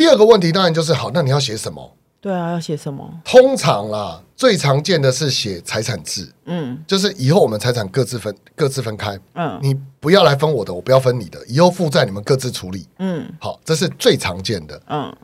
[0.00, 1.94] 第二个问题当然就是好，那你要写什么？
[2.22, 3.06] 对啊，要写什么？
[3.22, 6.26] 通常啦，最常见的是写财产制。
[6.46, 9.20] 嗯，就是以后我们财产各自分，各自分开。
[9.34, 12.86] 嗯，你不要来分我的，我不要分你的，以后负债你们各自处理。
[12.98, 14.80] 嗯，好，这是最常见的。
[14.88, 15.14] 嗯，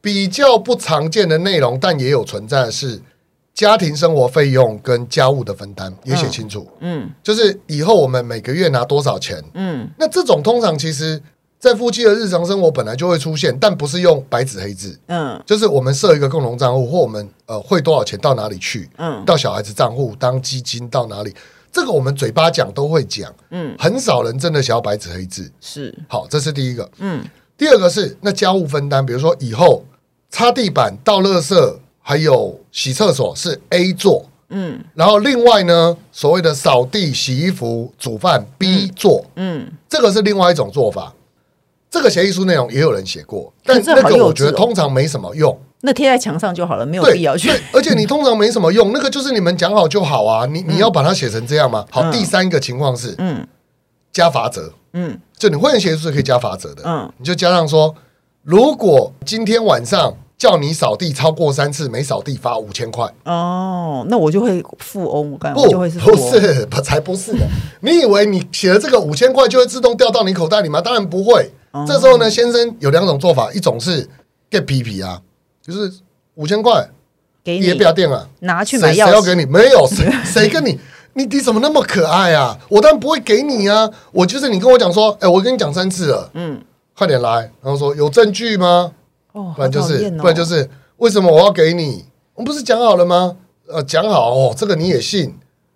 [0.00, 2.98] 比较不常见的内容，但也有存在的是
[3.52, 6.66] 家庭生活费用跟家务的分担，也写清楚。
[6.80, 9.44] 嗯，就是以后我们每个月拿多少钱。
[9.52, 11.22] 嗯，那这种通常其实。
[11.62, 21.32] 在夫妻的日常生活本来就会出现，但不是用白纸黑字，嗯，就是我们设一个共同账户，或我们呃汇多少钱到哪里去，嗯，到小孩子账户当基金到哪里，
[21.70, 27.24] 这个我们嘴巴讲都会讲，嗯，很少人真的想要白纸黑字，是，好，这是第一个，嗯，
[27.56, 29.84] 第二个是那家务分担，比如说以后
[30.30, 41.14] 擦地板、倒垃圾还有洗厕所是 A 做，嗯，然后另外呢，所谓的扫地、洗衣服、煮饭 B 做，嗯，这个是另外一种做法。
[41.92, 45.56] 这个协议书内容也有人写过，但那个我觉得通常没什么用。
[45.82, 47.50] 那贴在墙上就好了，没有必要去。
[47.70, 50.46] 而且你通常没什么用，那个就是你们讲好就好啊。
[50.46, 51.84] 你你要把它写成这样吗？
[51.90, 53.46] 好，第三个情况是，嗯，
[54.10, 57.94] 加罚则，嗯，就你会员协议书是可以加罚则的，嗯，你就加上说，
[58.42, 63.06] 如果今天晚上叫你扫地超过三次没扫地，罚五千块。
[63.24, 67.46] 哦，那我就会富翁，不，不是，才不是的。
[67.80, 70.80] 你以为你写了这个五千块就会自动掉到你口袋里吗？
[70.80, 71.50] 当然不会。
[71.86, 74.08] 这时候呢，先生有两种做法，一种是
[74.50, 75.20] get 皮皮啊，
[75.62, 75.92] 就是
[76.34, 76.88] 五千块
[77.42, 79.46] 给你也不要电啊，拿去买药，谁要给你？
[79.46, 80.78] 没有 谁谁跟你？
[81.14, 82.58] 你你怎么那么可爱啊？
[82.70, 83.86] 我当然不会给你啊！
[84.12, 86.58] 我就是你跟我讲说，哎，我跟你讲三次了，嗯，
[86.96, 88.92] 快点来，然后说有证据吗？
[89.32, 92.04] 哦，不然就是不然就是为什么我要给你？
[92.34, 93.36] 我们不是讲好了吗？
[93.68, 95.34] 呃，讲好哦，这个你也信，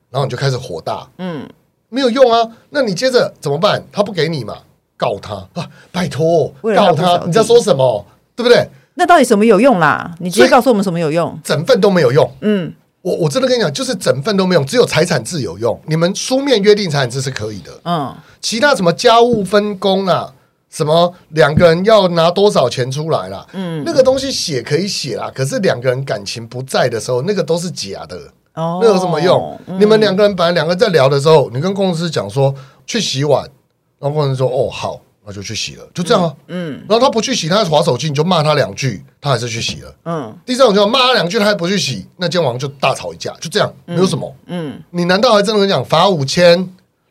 [0.08, 1.46] 然后你就开始火大，嗯，
[1.90, 3.84] 没有用啊，那你接着怎么办？
[3.92, 4.56] 他不给你嘛？
[4.96, 5.68] 告他啊！
[5.92, 7.22] 拜托，告他！
[7.26, 8.04] 你在说什么？
[8.34, 8.68] 对不对？
[8.94, 10.14] 那到底什么有用啦？
[10.20, 11.38] 你直接告诉我们什么有用？
[11.44, 12.30] 整份都没有用。
[12.40, 15.78] 嗯，我我真的跟你讲，就是整份都没用，只有财产制有用。
[15.86, 17.70] 你们书面约定财产制是可以的。
[17.84, 20.32] 嗯，其他什么家务分工啊，
[20.70, 23.46] 什么两个人要拿多少钱出来啦？
[23.52, 28.18] 嗯，那个东西写可以写啦，可是两个人感情不在的时候，那个都是假的。
[28.54, 29.60] 哦，那有什么用？
[29.66, 32.54] 嗯，你们两个人本来两个人在聊的时候，你跟公司讲说
[32.86, 33.46] 去洗碗。
[33.98, 36.34] 然后工人说：“哦，好，那就去洗了，就这样啊。
[36.48, 39.94] 嗯，然后他不去洗，他在滑手机，你就骂他两句，他还是去洗了。
[40.04, 44.34] 嗯，第三种就骂他两句，他还不去洗，那今天晚上就大吵一架，就这样，没有什么。
[44.46, 46.56] 嗯，你难道还真的跟讲罚五千，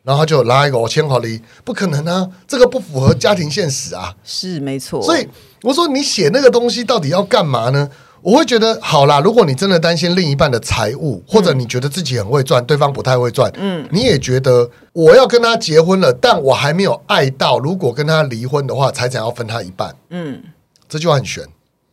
[0.02, 1.40] 然后他就拉一个五千好哩？
[1.64, 4.14] 不可能啊，这个不符合家庭现实啊。
[4.22, 5.02] 是没错。
[5.02, 5.28] 所以
[5.62, 7.90] 我说，你写那个东西到底要干嘛呢？”
[8.22, 20.42] 我会觉得好啦，如果你真的担心另一半的财务，或者你觉得自己很会赚，对方不太会赚，嗯，你也觉得我要跟他结婚了，但我还没有爱到，如果跟他离婚的话，财产要分他一半，嗯，
[20.88, 21.44] 这句话很悬，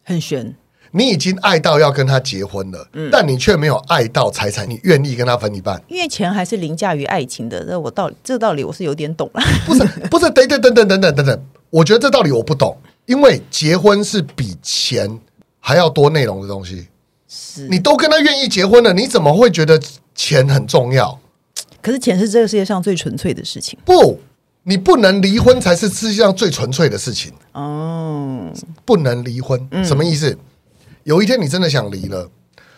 [0.03, 0.55] 很悬。
[0.95, 5.81] 你已经爱到要跟他结婚了，嗯，但你却没有爱到财产，你愿意跟他分一半？
[5.87, 7.65] 因为钱还是凌驾于爱情的。
[7.65, 9.41] 这我道理，这个道理我是有点懂了。
[9.65, 15.19] 不是，不是，等等等等等等等等，我觉得这道理我不懂，因为结婚是比钱。
[15.65, 16.89] 还要多内容的东西，
[17.25, 19.81] 是你都跟他愿意结婚了，你怎么会觉得
[20.13, 21.17] 钱很重要？
[21.81, 23.79] 可是钱是这个世界上最纯粹的事情。
[23.85, 24.19] 不，
[24.63, 27.31] 你不能离婚才是世界上最纯粹的事情。
[27.53, 28.51] 哦，
[28.83, 30.37] 不能离婚，嗯，什么意思？
[31.05, 32.29] 有一天你真的想离了，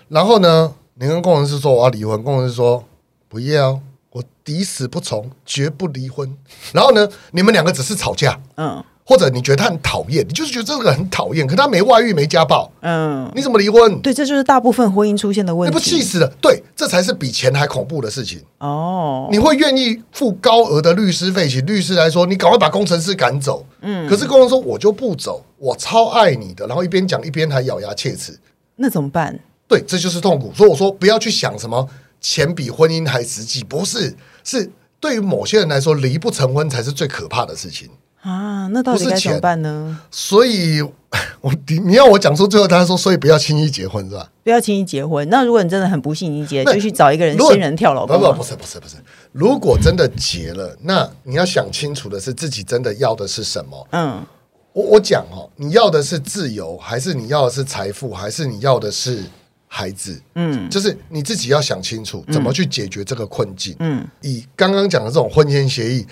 [0.08, 2.84] 然后呢，你跟工程师说我要离婚，工程师说
[3.28, 6.38] 不要，我抵死不从，绝不离婚。
[6.72, 8.84] 然后呢，你们两个只是吵架，嗯。
[9.08, 14.02] 或者你觉得他很讨厌，你就是觉得这个很讨厌，可他没外遇没家暴，嗯，你怎么离婚？
[14.02, 15.72] 对，这就是大部分婚姻出现的问题。
[15.72, 16.28] 你不气死了？
[16.42, 18.42] 对，这才是比钱还恐怖的事情。
[18.58, 23.64] 哦，你会愿意付高额的律师费，请律师来说，你赶快把工程师赶走。
[23.82, 28.36] 嗯，可是工程师说我就不走，我超爱你的，然后一边讲一边还咬牙切齿，
[28.78, 29.40] 那怎么办？
[29.68, 30.52] 对，这就是痛苦。
[30.56, 31.88] 所以我说不要去想什么
[32.20, 34.68] 钱比婚姻还实际，不是，是
[35.00, 37.88] 对于某些人来说，离不成婚才是最可怕的事情。
[38.26, 40.00] 啊，那到底该怎么办呢？
[40.10, 40.82] 所以，
[41.42, 44.28] 我你你要我讲出最后，他说，所以不要轻易结婚，是吧？
[44.44, 45.30] 不要轻易结婚。
[45.30, 48.20] 那如果你真的很不幸你结，就去找一个人仙人跳老公。
[48.20, 48.96] 不不，不是不是不是。
[49.32, 53.88] 如果真的结了，那你要想清楚的是，自己真的要的是什么？
[53.92, 54.26] 嗯，
[54.74, 59.24] 我我讲哦，你要的是自由，还是你要的是财富，还是你要的是
[59.68, 60.20] 孩子？
[60.34, 63.76] 嗯，就是你自己要想清楚，怎么去解决这个困境。
[63.78, 66.08] 嗯，以刚刚讲的这种婚前协议。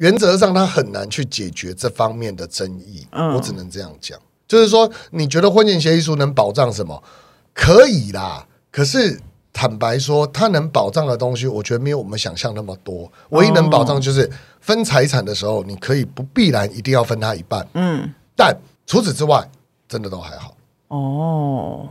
[0.00, 3.06] 原则上，他很难去解决这方面的争议。
[3.12, 7.02] 嗯，我只能这样讲，就是说，你觉得婚前协议书能保障什么？
[7.52, 9.20] 可以啦，可是
[9.52, 13.12] 坦白说，他能保障的东西，我觉得没有我们想象那么多。
[13.28, 17.68] 唯一能保障就是分财产的时候，你可以不必然一定要分他一半。
[17.74, 19.46] 嗯，但除此之外，
[19.86, 20.56] 真的都还好。
[20.88, 21.88] 哦，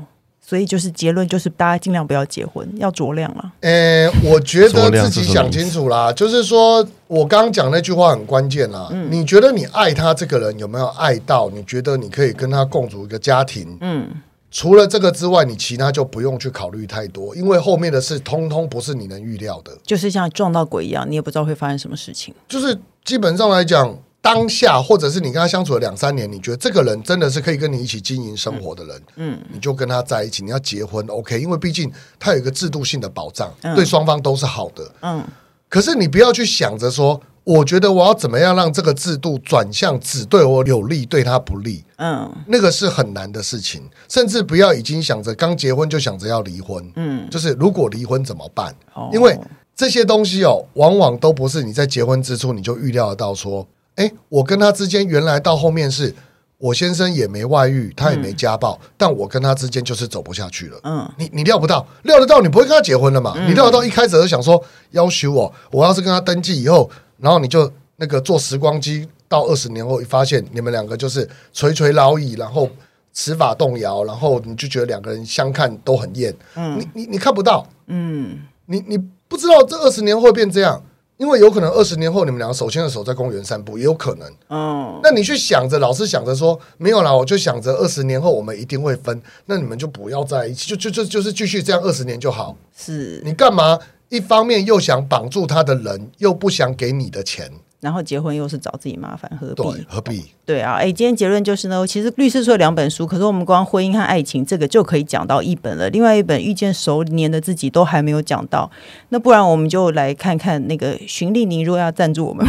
[0.50, 3.52] 所以就是结论就是大家尽量不要结婚，要酌量了。
[3.62, 8.88] 呃，我觉得自己想清楚啦，就是说我刚刚讲那句话很关键啦。
[8.90, 11.52] 嗯，你觉得你爱他这个人有没有爱到？
[11.52, 13.78] 你觉得你可以跟他共组一个家庭？
[13.82, 14.10] 嗯。
[14.50, 19.72] 除了这个之外，你其他就不用去考虑太多，因为后面的事通通不是你能预料的。
[19.84, 22.34] 就是像撞到鬼一样，你也不知道会发生什么事情。
[22.48, 30.44] 就是基本上来讲，当下或者是你跟他相处了两三年，你觉得这个人真的是可以跟你一起经营生活的人，嗯，你就跟他在一起。
[30.44, 31.40] 你要结婚，OK？
[31.40, 35.24] 因为毕竟他有一个制度性的保障，嗯，对双方都是好的，嗯。
[35.68, 37.22] 可是你不要去想着说。
[37.46, 41.84] 我觉得我要怎么样让这个制度转向只对我有利，对他不利？
[41.96, 43.82] 嗯，那个是很难的事情。
[44.08, 46.92] 甚至不要已经想着刚结婚就想着要离婚。
[46.96, 48.76] 嗯，就是如果离婚怎么办？
[48.94, 49.36] 哦，因为
[49.76, 53.34] 这些东西哦，往往都不是你在结婚之初你就预料得到。
[53.34, 53.66] 说，
[54.00, 56.16] 哎，我跟他之间原来到后面是
[56.58, 60.80] 我先生也没外遇，他也没家暴，嗯，但我跟他之间就是走不下去了。
[60.84, 63.34] 嗯，你你料不到，料得到你不会跟他结婚了嘛？
[63.36, 66.90] 嗯，你料得到一开始就想说要求我，我要是跟他登记以后。
[67.18, 72.70] 然后你就那个坐时光机到二十年后，一发现你们两个就是垂垂老矣，然后
[73.12, 76.34] 齿法动摇，然后你就觉得两个人相看都很厌。
[76.56, 80.82] 嗯，你你你看不到，嗯，你你不知道这二十年会变这样，
[81.20, 84.28] 因为有可能二十年后你们两个手牵着手在公园散步，也有可能。
[84.48, 92.56] 嗯，那你去想着，老是想着说没有啦，我就想着二十年后我们一定会分，那你们就不要在一起，就就就就是继续这样二十年就好。
[92.74, 93.78] 是你干嘛？
[94.08, 99.64] 一方面又想绑住他的人，又不想给你的钱，然后结婚又是找自己麻烦，何必？
[99.64, 100.26] 对，何必？
[100.46, 108.70] 对啊，哎，今天结论就是呢，其实律师说两本书，可是我们光婚姻和爱情这个就可以讲到一本了，另外一本遇见熟年的自己都还没有讲到，
[109.10, 112.46] 那不然我们就来看看那个循利宁，如果要赞助我们，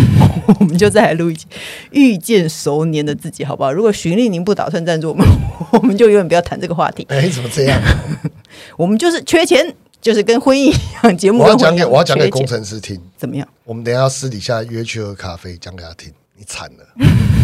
[0.59, 1.47] 我们就再来录一集
[1.93, 3.73] 遇见熟年的自己，好不好？
[3.73, 5.25] 如果循利宁不打算赞助我们，
[5.73, 7.07] 我们就永远不要谈这个话题。
[7.09, 7.81] 哎，怎么这样？
[8.77, 9.75] 我们就是缺钱。
[10.01, 13.47] 就是跟婚姻一样，节目我要讲给我要讲给工程师听，怎么样？
[13.71, 16.13] 我们等一下私底下约去喝咖啡，讲给他听。
[16.37, 16.85] 你惨了。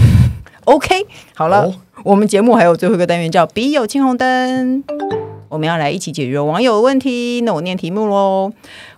[0.66, 4.82] OK，好了，哦、我们节目还有最后一个单元叫“笔友青红灯”，
[5.48, 7.42] 我们要来一起解决网友的问题。
[7.42, 8.52] 那我念题目喽。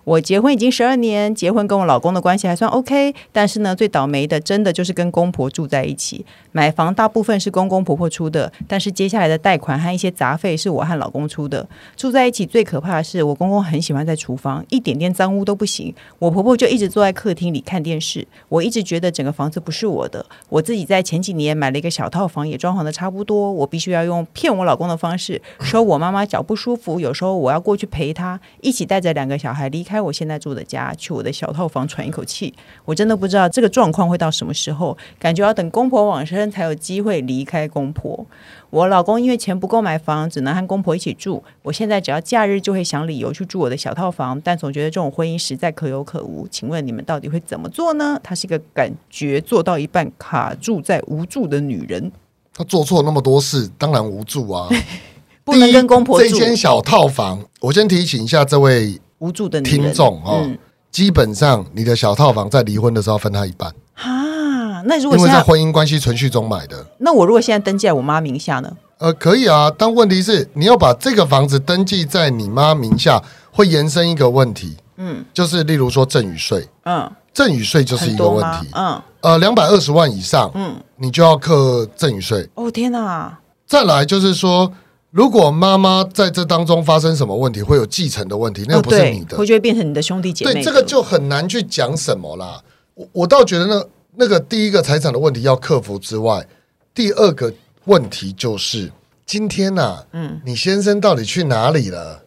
[0.05, 6.25] 我结婚已经十二年，结婚跟我老公的关系还算 OK，但是呢，最倒霉的真的就是跟公婆住在一起。
[6.59, 11.65] 买房大部分是公公婆婆出的，但是接下来的贷款和一些杂费是我和老公出的。
[11.95, 15.95] 住在一起最可怕的是，我公公很喜欢在厨房，一点点脏污都不行。
[16.19, 18.27] 我婆婆就一直坐在客厅里看电视。
[18.49, 20.27] 我一直觉得整个房子不是我的。
[20.49, 23.53] 我自己在前几年买了一个小套房，也装潢的差不多。
[23.53, 30.01] 我必须要用骗我老公的方式，说我妈妈脚不舒服，有时候我要过去陪她，一起带着两个小孩离开。
[30.01, 32.53] 我现在住的家，去我的小套房喘一口气。
[32.85, 38.27] 我真的不知道这个状况会到什么时候，感觉要等公婆往生才有机会离开公婆。
[38.71, 41.43] 我老公因为钱不够买房，只能和公婆一起住。
[41.63, 46.47] 我现在只要假日就会想理由去住我的小套房，但总觉得这种婚姻实在可有可无。
[46.51, 48.21] 请问你们到底会怎么做呢？
[48.23, 52.13] 她是一个感觉做到一半卡住在无助的女人。
[52.53, 54.69] 她做错那么多事，当然无助啊！
[55.45, 56.29] 不能跟公婆住。
[56.29, 59.01] 这间小套房，我先提醒一下这位。
[59.21, 60.57] 无助的听众哦，嗯、
[60.93, 63.75] 基本上你的小套房在离婚的时候分他一半
[64.79, 64.83] 啊。
[64.87, 68.77] 那如果因为在婚姻关系存续中买的，那我如果现在登记在我妈名下呢？
[68.99, 82.49] 呃，可以啊，但问题是你要把这个房子登记在你妈名下，会延伸一个问题，嗯，就是例如说赠与税，嗯，赠与税就是一个问题，嗯，呃，两百二十万以上，嗯，你就要课赠与税。
[82.55, 83.39] 哦天哪！
[83.67, 84.73] 再来就是说。
[85.11, 90.53] 如果妈妈在这当中发生什么问题，会有继承的问题，那个不是你的，会就会变成你的兄弟姐妹。
[90.53, 92.61] 对，这个就很难去讲什么啦。
[92.93, 93.83] 我我倒觉得那
[94.21, 96.45] 那个第一个财产的问题要克服之外，
[96.93, 97.55] 第二个
[97.85, 98.91] 问题就是
[99.25, 102.21] 今天呐、啊，嗯，你先生到底去哪里了？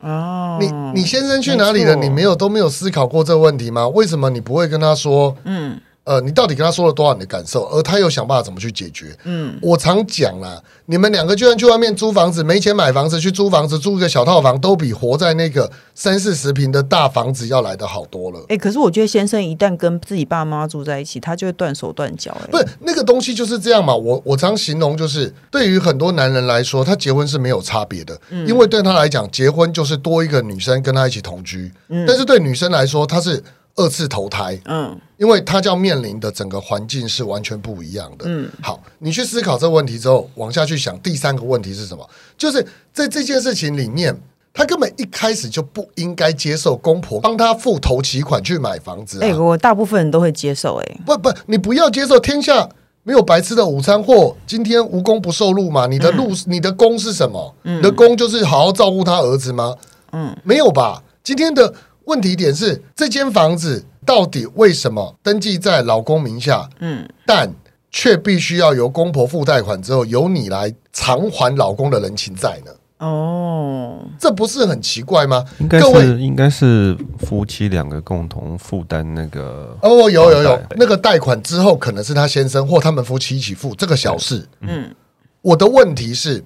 [0.00, 1.94] 哦，你你先生去哪里了？
[1.94, 3.86] 你没有都没有思考过这个问题吗？
[3.86, 5.36] 为什么你不会跟他说？
[5.44, 5.80] 嗯。
[6.06, 9.06] 呃，你到底跟他说了多少你的感受，而他又想办法怎么去解决？
[9.24, 18.38] 嗯，我常讲啦，你们两个就算去外面租房子，没钱买房子，去租房子，租一个小套房，都比活在那个三四十平的大房子要来的好多了。
[18.42, 22.30] 哎、欸，可是我觉得先生一旦跟自己爸妈住在一起，他就会断手断脚。
[22.40, 23.92] 哎，不是那个东西就是这样嘛。
[23.92, 31.72] 我我常形容就是，对于很多男人来说，他结婚是没有差别的，嗯、因为对他来讲，结婚就是多一个女生跟他一起同居。
[31.88, 33.42] 嗯，但是对女生来说，他是。
[33.76, 42.08] 二次投胎，嗯，因为他要面临的整个环境是完全不一样的，嗯，好，你去思考这个问题之后，往下去想，第三个问题是什么？
[42.38, 44.18] 就是在这件事情里面，
[44.54, 49.22] 他根本一开始就不应该接受公婆帮他付头期款去买房子、啊。
[49.22, 50.82] 哎、欸，我大部分人都会接受、欸。
[50.82, 52.66] 哎，不不，你不要接受，天下
[53.02, 55.86] 没有白吃的午餐，或今天无功不受禄嘛？
[55.86, 57.54] 你的禄，嗯、你的功是什么？
[57.64, 59.74] 嗯、你的功就是好好照顾他儿子吗？
[60.12, 61.02] 嗯，没有吧？
[61.22, 61.74] 今天的
[62.06, 66.68] 问题点是这间房子到底为什么登记在老公名下？
[66.80, 67.52] 嗯，但
[67.90, 72.72] 却必须要由公婆付贷款之后，由你来偿还老公的人情债呢？
[72.98, 75.44] 哦，这不是很奇怪吗？
[75.58, 84.48] 应该是各位应该是夫妻两个共同负担那个哦，有有有那个贷款之后，可能是他先生或他们夫妻一起付这个小事。
[84.60, 84.94] 嗯，
[85.42, 86.44] 我的问题是。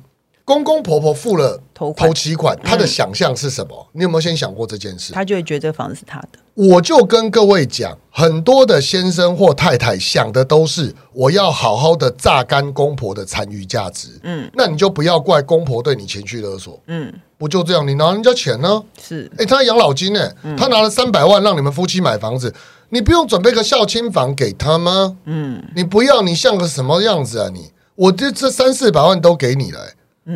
[0.50, 3.88] 公公婆婆付了头期款，他的想象是什么？
[3.92, 5.12] 你有没有先想过这件事？
[5.12, 6.28] 他就会觉得这个房子是他的。
[6.54, 14.08] 我就跟各位讲，很多的先生或太太想的都是我要好好的榨干公婆的残余价值。
[14.24, 16.82] 嗯，那你就不要怪公婆对你情绪勒索。
[16.88, 17.86] 嗯，不就这样？
[17.86, 18.82] 你拿人家钱呢？
[19.00, 20.28] 是，哎，他养老金呢？
[20.58, 22.52] 他拿了三百万让你们夫妻买房子，
[22.88, 25.16] 你不用准备个孝亲房给他吗？
[25.26, 27.48] 嗯，你不要，你像个什么样子啊？
[27.54, 29.80] 你，我这这三四百万都给你了。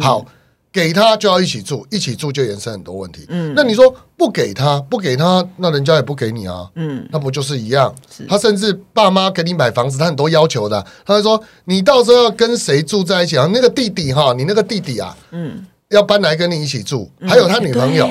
[0.01, 0.25] 好，
[0.73, 3.25] 给他就要一起住，一起住就延伸很多问题。
[3.29, 6.69] 嗯，那你说不给他，不给他，那人家也不给你啊。
[6.75, 7.95] 嗯，那不就是一样？
[8.29, 10.85] 他甚至爸妈给你买房子，他很多要求的。
[11.07, 13.49] 他就说你到时候要跟谁住在一起啊？
[13.53, 18.09] 那个弟弟哈，你那个弟弟啊，嗯，要搬来跟你一起住，还有他女朋友，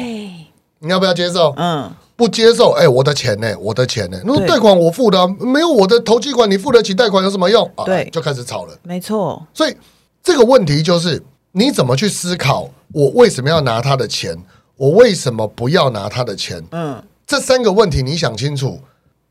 [0.80, 1.54] 你要不要接受？
[1.58, 2.72] 嗯，不接受。
[2.72, 3.54] 哎，我的钱呢？
[3.60, 4.18] 我的钱呢？
[4.24, 7.84] 那贷款我付的，没有我的头期款，你付得起贷款有什么用啊？
[7.84, 8.74] 对，就开始吵了。
[8.84, 9.46] 没错。
[9.54, 9.76] 所以
[10.24, 11.22] 这个问题就是。
[11.56, 12.72] 你怎么去思考？
[12.92, 14.36] 我为什么要拿他的钱？
[14.76, 16.64] 我为什么不要拿他的钱？
[16.72, 18.80] 嗯，这三个问题你想清楚，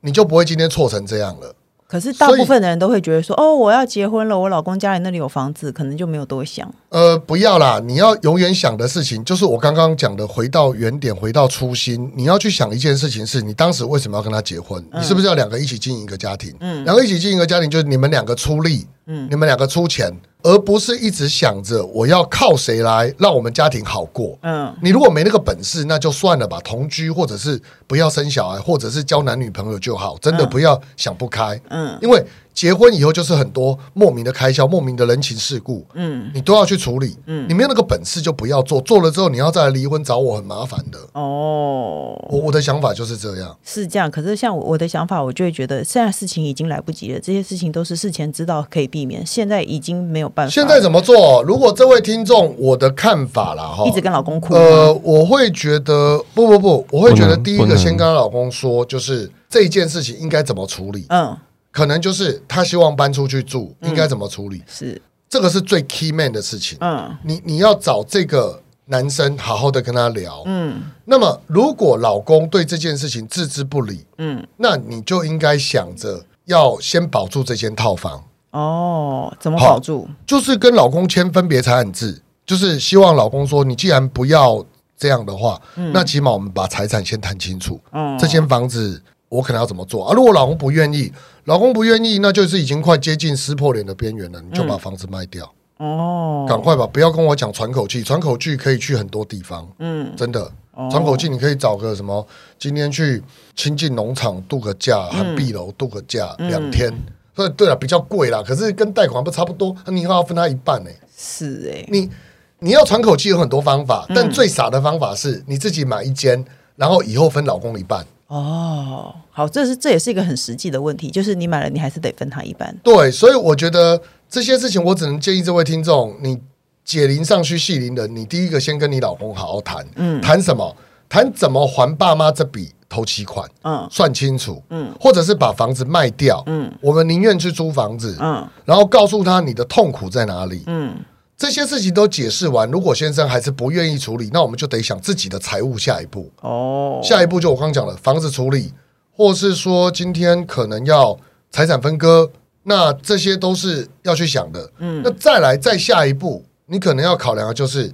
[0.03, 1.55] 你就不会今天错成这样了。
[1.89, 7.80] 可是大部分的人都会觉得说：“哦，我要结婚了，我老公家里那里有房子，可能就没有多想。”呃，不要啦！
[7.82, 12.12] 你要永远想的事情，就是我刚刚讲的，回到原点，回到初心。
[12.14, 14.84] 你要去想一件事情，是你当时为什么要跟他结婚？
[14.93, 16.55] 你是不是要两个一起经营一个家庭？
[16.61, 20.12] 嗯，两个一起经营一个家庭，就是你们两个出力，嗯，你们两个出钱。
[20.45, 24.36] 而不是一直想着我要靠谁来让我们家庭好过。
[24.43, 30.18] 嗯，你如果没那个本事，那就算了吧，同居或者是不要生小孩，或者是交男女朋友就好。
[30.20, 31.59] 真的不要想不开。
[31.70, 32.22] 嗯，因为。
[32.55, 40.98] 结婚以后就是很多莫名的开销、莫名的人情世故，嗯，你都要去处理，嗯，你没有那个本事就不要做，做了之后你要再来离婚找我很麻烦的。
[41.12, 44.11] 哦，我我的想法就是这样，是这样。
[44.11, 50.50] 可是像我的想法，我就会觉得现在事情已经来不及了，这些事情都是事前知道可以避免，现在已经没有办法。
[50.50, 51.42] 现在怎么做？
[51.42, 61.34] 如果这位听众，我的看法啦，哈，一直跟老公哭，呃，我会觉得不不不，我会觉得第一个先跟老公说，就是这件事情应该怎么处理，嗯。
[61.73, 64.59] 可能就是他希望搬出去住，应该怎么处理？
[64.59, 66.77] 嗯、是这个是最 key man 的事情。
[66.83, 70.43] 嗯，你你要找这个男生好好的跟他聊。
[70.45, 78.23] 嗯，那么如果老公对这件事情置之不理，嗯，那你就应该想着要先保住这间套房。
[78.51, 80.07] 哦，怎么保住？
[80.27, 84.62] 就是跟老公签分别财产制，就是希望老公说，你既然不要
[84.99, 87.81] 这样的话，嗯、那起码我们把财产先谈清楚。
[87.93, 89.03] 嗯，这间房子。
[89.33, 90.12] 我可能要怎么做啊？
[90.14, 91.11] 如果老公不愿意，
[91.45, 94.39] 老公不愿意，那就是已经快接近撕破脸的边缘了。
[94.43, 96.87] 你就把房子卖掉哦，赶快吧！
[96.87, 99.66] 不要跟我讲喘口气，喘口气可以去很多地方。
[99.78, 100.53] 嗯，真的，
[100.91, 102.26] 喘口气你可以找个什么？
[102.59, 103.22] 今天去
[103.57, 106.93] 亲近农场度个假，和碧楼度个假两天。
[107.35, 109.74] 所以对了，比较贵啦，可是跟贷款不差不多？
[109.87, 110.91] 你还要分他一半呢？
[111.16, 112.11] 是哎，你
[112.59, 116.45] 你要喘口气有很多方法，但最傻的方法是你自己买一间，
[116.76, 118.07] 然后以后分老公一半。
[118.33, 122.74] 哦，好，这是这也是一个很实际的问题，就是你买了，你还是得分他一半。
[122.83, 126.41] 对，所以我觉得这些事情，我只能建议这位听众，你
[126.83, 130.74] 解铃尚须系铃人，你第一个先跟你老公好好谈，嗯，谈什么？
[131.11, 140.95] 谈怎么还爸妈这笔头期款，嗯，算清楚，嗯，或者是把房子卖掉，嗯，我们宁愿去租房子，嗯，然后告诉他你的痛苦在哪里，嗯。
[141.43, 146.30] 这些事情都解释完，如果先生还是不愿意处理，那我们就得想自己的财务下一步。
[146.40, 148.72] 哦，下一步就我刚刚讲了，房子处理，
[149.11, 151.18] 或是说今天可能要
[151.51, 152.30] 财产分割，
[152.62, 154.70] 那这些都是要去想的。
[154.78, 157.93] 嗯，那再来再下一步，你可能要考量的就是，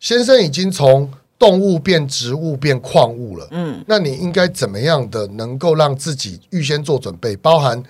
[0.00, 3.46] 先生已经从动物变植物变矿物了。
[3.50, 7.82] 嗯，那你应该怎么样的能够让自己预先做准备，包含。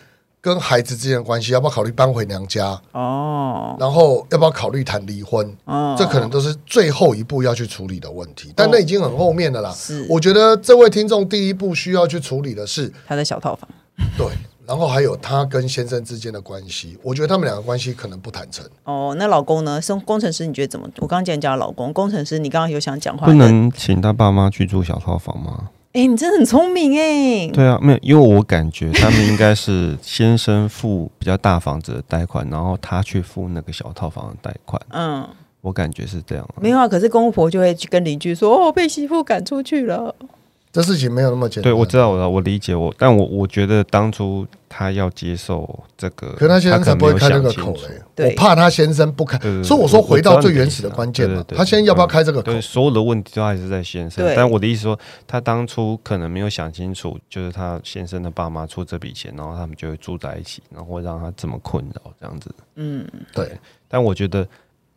[0.46, 2.80] 跟孩子之间的关系，要不要考虑搬回娘家？
[2.92, 5.44] 哦，然后要不要考虑谈离婚？
[5.64, 9.72] 哦，这可能都是最后一步要去处理的问题，但那已经很后面的啦。
[9.72, 13.68] 是，我觉得这位听众第一步需要去处理的是他的小套房。
[14.16, 14.28] 对，
[14.64, 18.64] 然后还有他跟先生之间的关系，我觉得他们两个关系可能不坦诚。
[18.84, 19.82] 哦，那老公呢？
[19.82, 20.86] 生工程师，你觉得怎么？
[20.98, 23.26] 我刚刚讲讲老公，工程师，你刚刚有想讲话？
[23.26, 25.70] 不能请他爸妈去住小套房吗？
[25.96, 27.48] 哎、欸，你真的很聪明哎！
[27.54, 34.78] 对啊，没有，因为我感觉他们应该是先生付比较大房子的贷款，然后他去付那个小套房的贷款。
[34.90, 35.26] 嗯，
[35.62, 36.46] 我感觉是这样。
[36.60, 40.14] 没有啊，可是公婆就会去跟邻居说：“哦，被媳妇赶出去了。”
[40.76, 41.62] 这事情没有那么简单。
[41.62, 45.66] 对，我知道，我知道，我理解我，但我我觉得当初他要接受
[45.96, 47.74] 这个，可他先生才不会开那个口
[48.16, 48.28] 嘞。
[48.28, 52.52] 我怕他先生不开，所以我说回到最原始的关键嘛，他先生要不要开这个口？
[52.52, 54.30] 对，所有的问题都还是在先生。
[54.36, 62.54] 但我的意思说，他当初可能没有想清楚，就是他先生的爸妈出这笔钱，然后他们就会住在一起，然后会让他这么困扰这样子。
[62.74, 63.50] 嗯，对。
[63.88, 64.46] 但我觉得，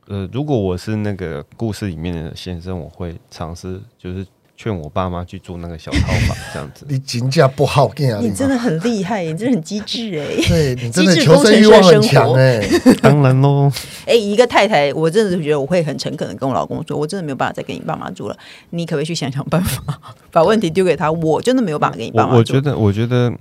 [0.08, 4.28] 呃，如果我是那个故事里面的先生，我会尝试就是。
[4.62, 6.86] 劝我爸妈去住那个小套房，这样子。
[6.90, 7.90] 你评价不好，
[8.20, 10.26] 你真的很厉害，你真的很机智哎。
[10.50, 12.62] 对，你真的求生欲望很强哎。
[13.02, 13.72] 当然喽。
[14.06, 18.38] 哎，一个太太，我真的是觉得我会很诚恳的跟我老公说，我真的没有办法再跟你爸妈住了。
[18.72, 19.82] 你可不可以去想想办法，
[20.30, 21.10] 把问题丢给他？
[21.10, 22.38] 我真的没有办法跟你爸妈住。
[22.40, 23.32] 我觉得，我觉得，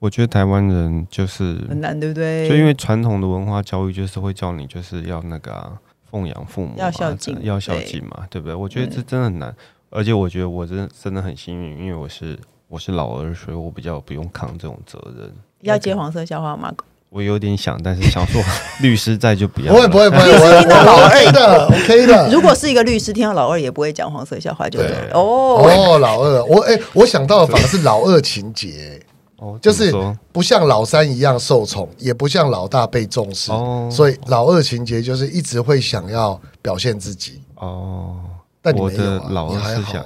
[0.00, 2.48] 我觉得台湾人就是很难，对不对？
[2.48, 5.70] 就因为传统的文化教育就是会教你就是要那个啊，
[6.10, 8.56] 奉养父母，要孝敬，要孝敬嘛，对不对？
[8.56, 9.54] 我觉得这真的很难。
[9.94, 12.36] 而且我觉得我真的真的很幸运，因为我是
[12.66, 15.32] 我是老二，所以我比较不用扛这种责任。
[15.60, 16.72] 要接黄色笑话吗？
[17.10, 18.42] 我有点想，但是想说
[18.82, 19.72] 律师在就不要。
[19.72, 22.26] 不会不会不会， 我听到老二的 OK 的。
[22.34, 25.12] 如果是一个律师，听到老二也不会讲黄色笑话，就对了。
[25.14, 29.00] 哦哦，老二，我哎，我想到的反而是老二情节，
[29.36, 29.94] 哦，就是
[30.32, 33.52] 不像老三一样受宠，也不像老大被重视，
[33.92, 37.40] 所以老二情节就是一直会想要表现自己。
[37.54, 38.16] 哦。
[38.64, 40.02] 但我的老二思想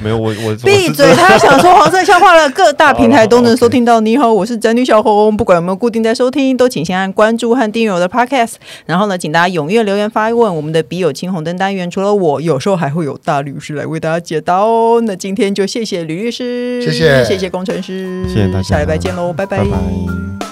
[0.00, 1.12] 没有 我我闭嘴！
[1.14, 4.00] 他想说黄色笑话了，各 大平台都能收听到。
[4.00, 5.36] 你好，我是宅女小红。
[5.36, 8.54] 不管有没有固定在收听，都请先按关注和订阅我的 Podcast。
[8.86, 10.56] 然后呢，请大家踊跃留言发问。
[10.56, 15.02] 我们的笔友青红灯单元，除了我，有时候还会有大律师来为大家解答哦。
[15.04, 19.58] 那今天就谢谢吕律师，谢谢谢谢工程师，谢谢大家，下礼拜见喽，拜拜。
[19.58, 20.47] 拜拜。